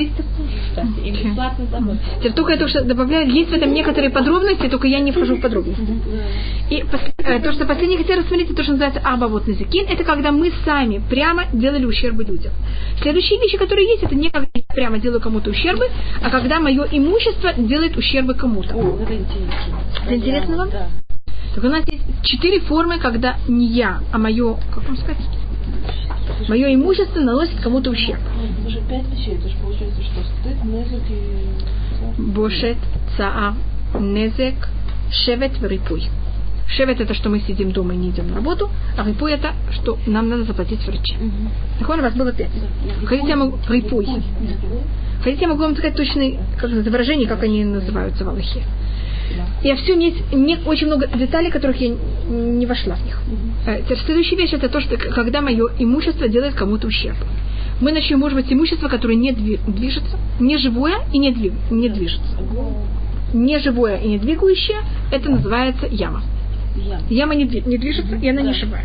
[2.18, 5.36] Теперь только я то, что добавляю, есть в этом некоторые подробности, только я не вхожу
[5.36, 5.82] в подробности.
[6.68, 6.84] И
[7.18, 10.32] э, то, что последний хотел рассмотреть, это то, что называется аба вот назикин, это когда
[10.32, 12.52] мы сами прямо делали ущербы людям.
[13.00, 15.88] Следующие вещи, которые есть, это не когда я прямо делаю кому-то ущербы,
[16.22, 18.74] а когда мое имущество делает ущербы кому-то.
[18.74, 19.80] О, это интересно.
[20.04, 20.70] Это интересно вам?
[20.70, 20.88] Да.
[21.54, 25.16] Так у нас есть четыре формы, когда не я, а мое, как вам сказать,
[26.48, 28.20] мое имущество наносит кому-то ущерб.
[28.60, 29.34] Это же пять вещей.
[29.34, 32.22] Это же получается, что стыд, незак и...
[32.32, 32.76] Бошет,
[33.16, 33.54] цаа,
[33.98, 34.68] незек,
[35.10, 36.08] шевет, рипуй.
[36.68, 39.98] Шевет это, что мы сидим дома и не идем на работу, а рипуй это, что
[40.06, 41.14] нам надо заплатить врачу.
[41.78, 42.50] Так у вас было пять.
[43.04, 43.58] Хотите, я могу...
[43.68, 44.06] Рипуй.
[45.22, 48.62] Хотите, я могу вам сказать точные как выражения, как они называются в Аллахе.
[49.62, 51.94] И все, есть не, очень много деталей, которых я
[52.28, 53.20] не вошла в них.
[53.66, 57.16] Э, Следующая вещь это то, что когда мое имущество делает кому-то ущерб.
[57.80, 61.88] Мы начнем, может быть, имущество, которое не дви- движется, не живое и не, дви- не
[61.88, 62.36] движется.
[63.34, 64.78] Не живое и не двигающее,
[65.12, 66.22] это называется яма.
[67.10, 68.84] Яма не, не движется, и она не живая.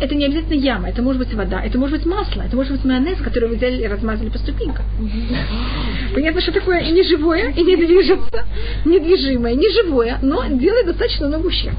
[0.00, 2.84] Это не обязательно яма, это может быть вода, это может быть масло, это может быть
[2.84, 4.84] майонез, который вы взяли и размазали по ступенькам.
[6.14, 8.44] Понятно, что такое и не живое, и не движется,
[8.84, 11.78] недвижимое, не живое, но делает достаточно много ущерба.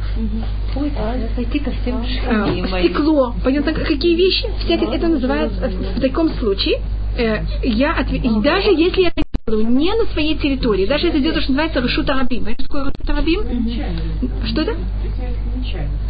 [0.76, 0.92] Ой,
[1.36, 2.86] пойти ко всем шкафам моим.
[2.86, 4.46] стекло, понятно, какие вещи?
[4.64, 6.80] Всякие, это называется в таком случае.
[7.18, 9.12] э, я отве- даже если я
[9.58, 12.42] не на своей территории, даже это делаю, что называется решут арабим.
[12.42, 13.42] Знаете, что такое арабим?
[14.46, 14.76] Что это?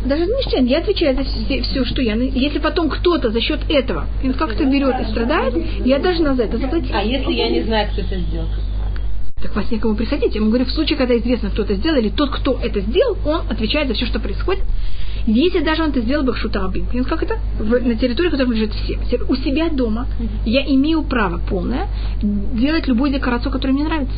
[0.06, 0.68] Даже не нечаянно.
[0.68, 2.16] Я отвечаю за все, все, что я.
[2.16, 4.06] Если потом кто-то за счет этого
[4.38, 5.54] как-то берет и страдает,
[5.86, 6.92] я должна за это заплатить.
[6.94, 8.48] А если я не знаю, кто это сделал?
[9.42, 10.34] Так вас некому приходить.
[10.36, 13.18] Я ему говорю, в случае, когда известно, кто это сделал, или тот, кто это сделал,
[13.26, 14.64] он отвечает за все, что происходит.
[15.28, 17.38] Если даже он это сделал бы шутарабим, как это?
[17.60, 19.30] В- на территории, которая принадлежит всем.
[19.30, 20.08] У себя дома
[20.46, 21.88] я имею право полное
[22.22, 24.18] делать любую декорацию, которая мне нравится.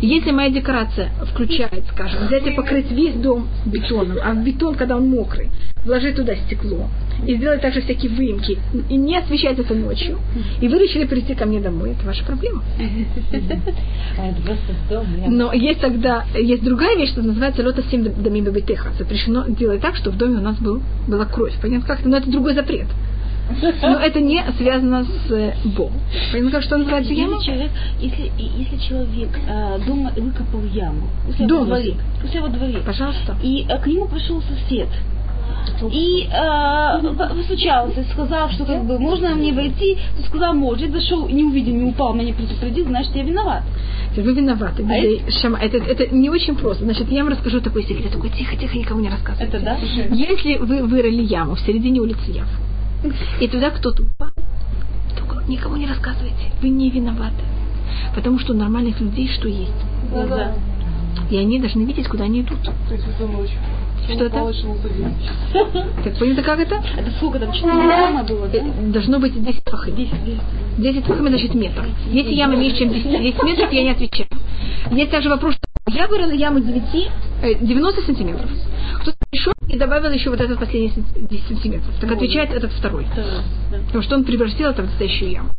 [0.00, 4.96] Если моя декорация включает, скажем, взять и покрыть весь дом бетоном, а в бетон, когда
[4.96, 5.50] он мокрый,
[5.84, 6.88] вложить туда стекло
[7.26, 8.58] и сделать также всякие выемки,
[8.88, 10.18] и не освещать это ночью,
[10.60, 12.62] и вы решили прийти ко мне домой, это ваша проблема.
[15.28, 18.90] Но есть тогда, есть другая вещь, что называется лота сим дамим бебетеха.
[18.98, 21.54] Запрещено делать так, что в доме у нас был, была кровь.
[21.60, 22.04] Понятно как?
[22.04, 22.86] Но это другой запрет.
[23.82, 26.00] Но это не связано с э, Богом.
[26.50, 27.34] Как, что называется яма?
[27.34, 31.60] Если человек, если, если человек э, дома выкопал яму, у себя Дома?
[31.60, 33.36] во дворе, у себя во дворе, Пожалуйста.
[33.42, 34.88] и э, к нему пришел сосед,
[35.90, 41.28] и э, постучался, сказал, что как бы можно мне войти, то сказал, может, я зашел,
[41.28, 43.62] не увидел, не упал, меня предупредил, значит, я виноват.
[44.16, 44.84] Вы виноваты.
[44.84, 45.58] А Шама.
[45.58, 46.84] Это, это не очень просто.
[46.84, 48.12] Значит, я вам расскажу такой секрет.
[48.12, 49.56] Такой тихо-тихо, никому не рассказывайте.
[49.56, 49.76] Это да?
[50.14, 52.48] Если вы вырыли яму в середине улицы Яв,
[53.40, 54.30] и туда кто-то упал,
[55.16, 56.52] только никому не рассказывайте.
[56.60, 57.42] Вы не виноваты.
[58.14, 59.72] Потому что у нормальных людей что есть?
[60.10, 60.52] Глаза.
[61.30, 62.62] И они должны видеть, куда они идут.
[62.62, 63.50] То есть это ночь.
[64.10, 64.38] Что это?
[66.04, 66.74] Так понятно, как это?
[66.96, 68.58] Это сколько там, 4 яма было, да?
[68.58, 69.94] Э, Должно быть 10 фахим.
[69.94, 70.40] 10, 10.
[70.78, 71.86] 10 фахим, значит метр.
[72.10, 74.28] Если яма меньше, чем 10, 10 метров, я не отвечаю.
[74.90, 76.82] Есть также вопрос, что я вырыла яму 9,
[77.42, 78.50] э, 90 сантиметров.
[79.00, 81.94] Кто-то пришел и добавил еще вот этот последний сен- 10 сантиметров.
[82.00, 83.06] Так отвечает этот второй.
[83.86, 85.50] Потому что он превратил это в настоящую яму.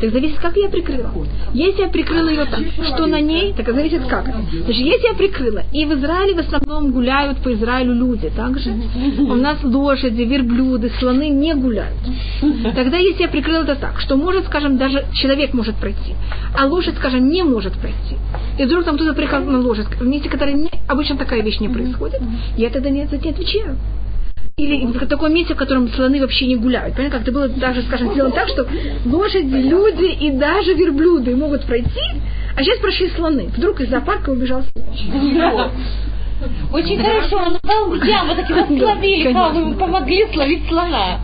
[0.00, 1.10] Так зависит, как я прикрыла.
[1.52, 4.24] Если я прикрыла ее так, что на ней, так зависит как.
[4.24, 8.74] Значит, если я прикрыла, и в Израиле в основном гуляют по Израилю люди, так же,
[9.18, 11.98] у нас лошади, верблюды, слоны не гуляют.
[12.74, 16.14] Тогда если я прикрыла это так, что может, скажем, даже человек может пройти,
[16.56, 18.16] а лошадь, скажем, не может пройти,
[18.58, 21.68] и вдруг там кто-то приехал на лошадь, в месте, которое не, обычно такая вещь не
[21.68, 22.20] происходит,
[22.56, 23.76] я тогда не, не отвечаю.
[24.56, 26.96] Или в таком месте, в котором слоны вообще не гуляют.
[26.96, 28.66] Понятно, как это было даже, скажем, сделано так, что
[29.06, 32.00] лошади, люди и даже верблюды могут пройти,
[32.56, 33.50] а сейчас прошли слоны.
[33.56, 35.70] Вдруг из зоопарка убежал слон.
[36.72, 41.20] Очень хорошо, он дал яму, так его словили, помогли словить слона.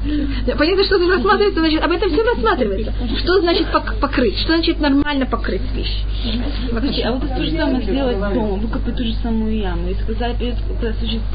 [0.47, 2.93] Да, Понятно, что тут рассматривается, значит, об этом все рассматривается.
[3.19, 4.39] Что значит пок- покрыть?
[4.39, 6.03] Что значит нормально покрыть вещь?
[6.71, 9.95] Слушай, а вот это то же самое сделать дома, выкопать ту же самую яму и
[9.95, 10.37] сказать,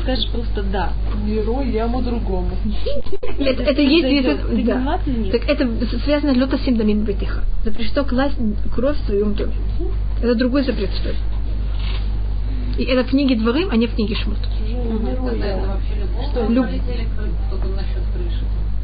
[0.03, 0.93] скажешь просто да.
[1.25, 2.51] Миру яму другому.
[3.39, 4.65] Это, это есть...
[4.65, 4.99] Да.
[5.31, 7.41] Так это с- связано с лёта сим дамим бетиха.
[7.63, 8.37] Запрещено класть
[8.75, 9.53] кровь в своем доме.
[10.21, 11.15] Это другой запрет стоит.
[12.77, 14.37] И это в книге Дворым, а не в книге Шмут.
[16.49, 16.65] Люб-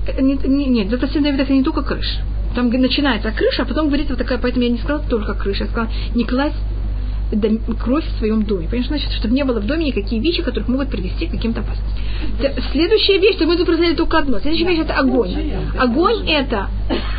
[0.07, 2.19] Это не, не- нет, это всегда это не только крыша.
[2.55, 5.69] Там начинается крыша, а потом говорится вот такая, поэтому я не сказала только крыша, я
[5.69, 6.55] сказала не класть
[7.83, 8.67] кровь в своем доме.
[8.69, 12.63] Понимаешь, значит, чтобы не было в доме никакие вещи, которых могут привести к каким-то опасностям.
[12.71, 14.39] Следующая вещь, то мы тут разделили только одно.
[14.39, 15.33] Следующая вещь это огонь.
[15.77, 16.67] Огонь это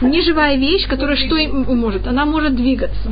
[0.01, 1.37] неживая вещь, которая что
[1.75, 2.07] может?
[2.07, 3.11] Она может двигаться.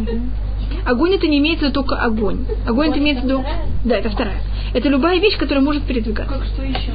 [0.86, 2.46] Огонь это не имеется только огонь.
[2.66, 3.44] Огонь это имеется в виду...
[3.84, 4.40] Да, это вторая.
[4.72, 6.32] Это любая вещь, которая может передвигаться.
[6.32, 6.92] Как что еще?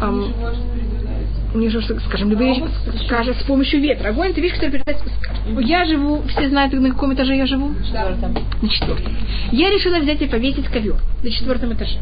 [0.00, 1.58] Передвигается.
[1.58, 2.64] не же, скажем, любые вещи,
[3.04, 4.08] скажем, с помощью ветра.
[4.08, 5.04] Огонь это вещь, которая передается.
[5.60, 7.72] Я живу, все знают, на каком этаже я живу?
[7.84, 8.34] Четвертом.
[8.62, 9.12] На четвертом.
[9.52, 11.98] Я решила взять и повесить ковер на четвертом этаже.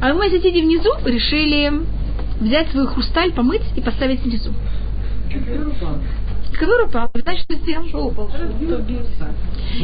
[0.00, 1.72] А мои соседи внизу решили
[2.40, 4.50] взять свой хрусталь, помыть и поставить внизу.
[6.54, 7.10] Ковер упал.
[7.14, 7.84] Значит, что сделал?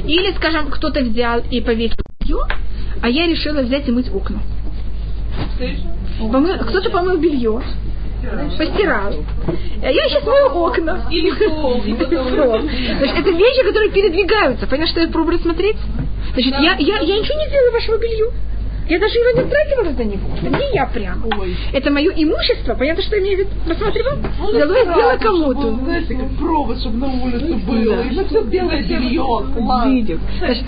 [0.07, 2.39] Или, скажем, кто-то взял и повесил белье,
[3.03, 4.41] а я решила взять и мыть окна.
[6.21, 7.61] Помыл- кто-то помыл белье,
[8.57, 9.12] постирал.
[9.83, 11.07] А я сейчас мою окна.
[11.11, 11.31] Или.
[12.99, 14.67] Значит, это вещи, которые передвигаются.
[14.67, 15.77] Понимаешь, что я пробую рассмотреть?
[16.33, 18.33] Значит, я, я, я ничего не делаю вашего белью.
[18.89, 20.28] Я даже его не тратила за него.
[20.37, 21.24] Это не я прям.
[21.72, 22.74] Это мое имущество.
[22.74, 23.51] Понятно, что я имею в виду?
[24.53, 25.85] Взяла и сделала кому-то.
[25.85, 28.03] Знаете, как провод, чтобы на улице было.
[28.03, 29.47] И все белое белье.
[29.87, 30.18] Видел.
[30.39, 30.64] Значит,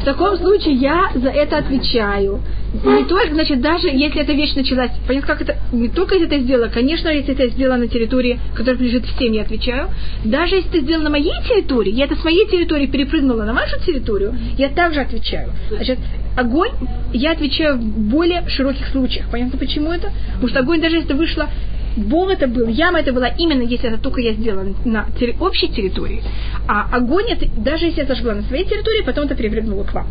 [0.00, 2.40] в таком случае я за это отвечаю.
[2.72, 6.38] Не только, значит, даже если эта вещь началась, понятно, как это, не только если это
[6.38, 9.90] сделала, конечно, если это сделано на территории, которая принадлежит всем, я отвечаю.
[10.24, 13.78] Даже если это сделано на моей территории, я это с моей территории перепрыгнула на вашу
[13.84, 15.50] территорию, я также отвечаю.
[15.68, 15.98] Значит,
[16.36, 16.70] огонь,
[17.12, 19.26] я отвечаю в более широких случаях.
[19.30, 20.12] Понятно, почему это?
[20.34, 21.48] Потому что огонь, даже если вышло
[21.96, 25.68] Бог это был, яма это была именно, если это только я сделала на терри- общей
[25.68, 26.22] территории.
[26.68, 30.06] А огонь это, даже если я зажгла на своей территории, потом это перепрыгнуло к вам.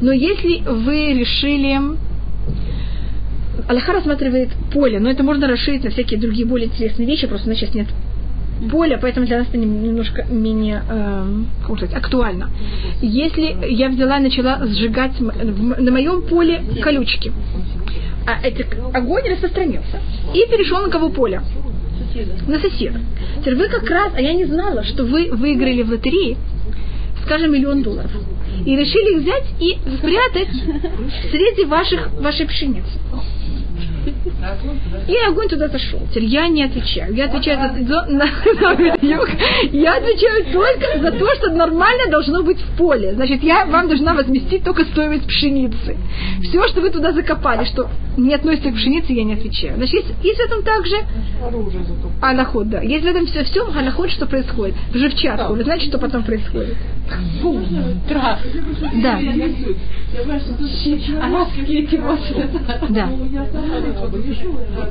[0.00, 1.98] Но если вы решили...
[3.66, 7.50] Аллаха рассматривает поле, но это можно расширить на всякие другие более интересные вещи, просто у
[7.50, 7.88] нас сейчас нет
[8.70, 10.82] поля, поэтому для нас это нем- немножко менее
[11.66, 12.50] как сказать, актуально.
[13.00, 17.32] Если я взяла и начала сжигать на моем поле колючки,
[18.26, 20.00] а этот огонь распространился
[20.34, 21.40] и перешел на кого поле?
[22.46, 23.00] На соседа.
[23.40, 26.36] Теперь вы как раз, а я не знала, что вы выиграли в лотерее,
[27.24, 28.10] скажем, миллион долларов.
[28.66, 30.48] И решили их взять и спрятать
[31.30, 32.98] среди ваших, вашей пшеницы.
[35.08, 36.00] И огонь туда зашел.
[36.10, 37.14] Теперь я не отвечаю.
[37.14, 38.24] Я отвечаю за, за- на.
[39.72, 43.12] Я отвечаю только за то, что нормально должно быть в поле.
[43.14, 45.96] Значит, я вам должна возместить только стоимость пшеницы.
[46.42, 47.88] Все, что вы туда закопали, что
[48.18, 49.76] не относится к пшенице, я не отвечаю.
[49.76, 50.96] Значит, есть, есть в этом также
[52.20, 52.80] анаход, да.
[52.82, 54.74] Есть в этом все, все анаход, что происходит.
[54.92, 55.54] Взрывчатку.
[55.54, 56.76] Вы знаете, что потом происходит?
[58.08, 58.38] Трах.
[59.02, 59.18] Да.
[61.28, 61.48] Вот.
[62.90, 63.08] Да.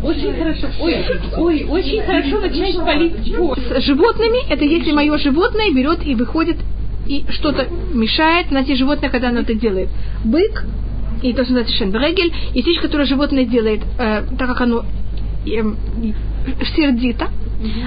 [0.03, 0.67] Очень хорошо.
[0.79, 1.05] Ой,
[1.37, 3.13] ой, очень хорошо начать палить.
[3.25, 6.57] С животными, это если мое животное берет и выходит
[7.07, 8.47] и что-то мешает.
[8.49, 9.89] Знаете, животное, когда оно это делает.
[10.23, 10.65] Бык,
[11.21, 14.85] и то, что называется шенбрегель, есть вещь, которую животное делает, э, так как оно
[15.45, 15.77] эм,
[16.75, 17.29] сердито,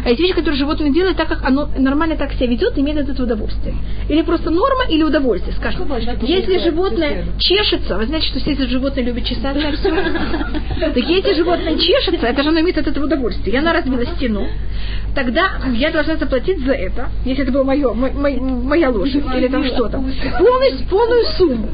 [0.04, 3.08] а есть вещи, которые животное делает так, как оно нормально так себя ведет, имеет от
[3.10, 3.74] этого удовольствие.
[4.08, 5.82] Или просто норма, или удовольствие, скажем.
[6.26, 9.90] Если животное чешется, вы знаете, что если животное любит чесаться, всё.
[10.80, 13.54] так если животное чешется, это же оно имеет от этого удовольствие.
[13.54, 14.46] И она разбила стену,
[15.14, 19.46] тогда я должна заплатить за это, если это была моё, мо- мо- моя лошадь или
[19.48, 20.02] там что-то,
[20.38, 21.68] полностью, полную сумму.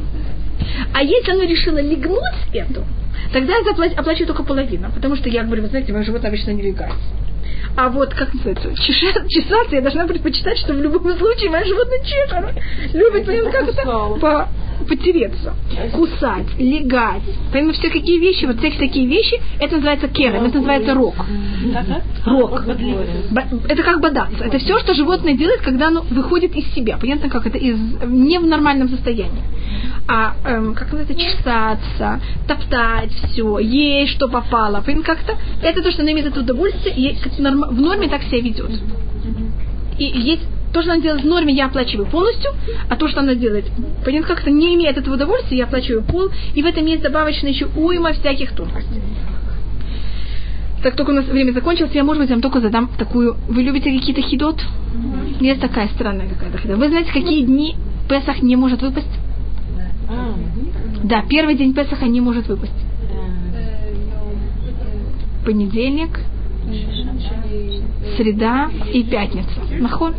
[0.92, 2.20] А если оно решило легнуть
[2.52, 2.84] эту,
[3.32, 6.62] тогда я оплачу только половину, потому что я говорю, вы знаете, мое животное обычно не
[6.62, 6.98] легается.
[7.76, 12.94] А вот, как называется, чесаться я должна предпочитать, что в любом случае мое животное чешет.
[12.94, 13.82] Любит, понятно, как это?
[14.18, 14.48] По,
[14.88, 15.54] потереться,
[15.92, 17.22] кусать, легать.
[17.52, 21.14] Понятно, все какие вещи, вот всякие такие вещи, это называется керем, это называется рок.
[22.24, 22.62] Рок.
[23.68, 24.44] Это как бодаться.
[24.44, 26.96] Это все, что животное делает, когда оно выходит из себя.
[26.98, 29.42] Понятно, как это из не в нормальном состоянии.
[30.08, 34.80] А эм, как называется, чесаться, топтать все, есть что попало.
[34.84, 37.02] Понятно, как-то это то, что оно имеет это удовольствие, и
[37.38, 38.70] норм- в норме так себя ведет.
[39.98, 42.50] И есть то, что она делает в норме, я оплачиваю полностью,
[42.88, 43.64] а то, что она делает,
[44.04, 47.66] понятно, как-то не имеет этого удовольствия, я оплачиваю пол, и в этом есть добавочно еще
[47.76, 49.00] уйма всяких тонкостей.
[50.82, 53.36] Так только у нас время закончилось, я, может быть, вам только задам такую...
[53.48, 54.62] Вы любите какие-то хидот?
[55.40, 56.76] Есть такая странная какая-то хидот.
[56.76, 57.76] Вы знаете, какие дни
[58.08, 59.08] Песах не может выпасть?
[61.02, 62.72] Да, первый день Песаха не может выпасть.
[65.44, 66.20] Понедельник,
[68.16, 69.60] среда и пятница.
[69.78, 70.14] Нахон?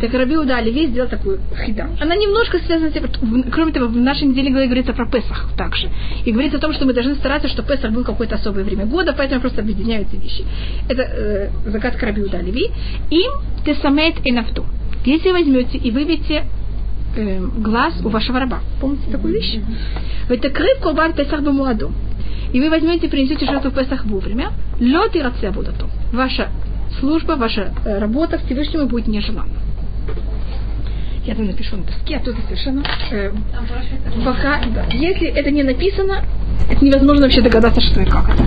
[0.00, 1.88] Так Раби Уда Леви сделал такую хида.
[2.00, 3.04] Она немножко связана с тем,
[3.50, 5.88] кроме того, в нашей неделе говорится про Песах также.
[6.24, 9.12] И говорится о том, что мы должны стараться, чтобы Песах был какое-то особое время года,
[9.16, 10.44] поэтому просто объединяют эти вещи.
[10.88, 12.70] Это э, загадка Раби Уда Леви.
[13.10, 13.30] Им
[13.64, 14.64] тесамет и нафту.
[15.04, 16.44] Если возьмете и выбьете
[17.16, 18.60] э, глаз у вашего раба.
[18.80, 19.58] Помните такую вещь?
[20.28, 21.92] В это крып курбан песах бамуаду.
[22.52, 24.52] И вы возьмете и принесете жертву в Песах вовремя.
[24.78, 25.74] Лед и рация будут.
[26.12, 26.48] Ваша
[27.00, 29.58] служба, ваша э, работа Всевышнему будет нежеланна.
[31.24, 32.82] Я там напишу на доске, а тут совершенно...
[33.10, 33.30] Э,
[34.24, 34.86] пока, да.
[34.92, 36.24] Если это не написано,
[36.70, 38.44] это невозможно вообще догадаться, что и как это.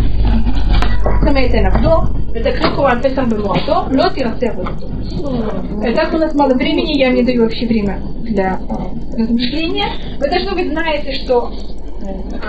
[4.41, 5.95] Это.
[5.95, 9.87] Так у нас мало времени, я не даю вообще время для э, размышления.
[10.19, 11.53] Вы должны быть знаете, что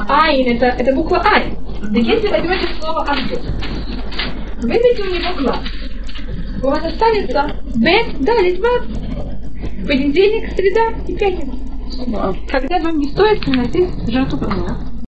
[0.08, 1.56] Айн это, это буква Айн.
[1.80, 3.40] Так если возьмете слово Абду,
[4.62, 5.60] выберите у него глаз,
[6.62, 8.82] у вас останется Бет, Далит, Бат.
[9.86, 11.56] Понедельник, среда и пятница.
[12.48, 14.38] Когда вам не стоит приносить жертву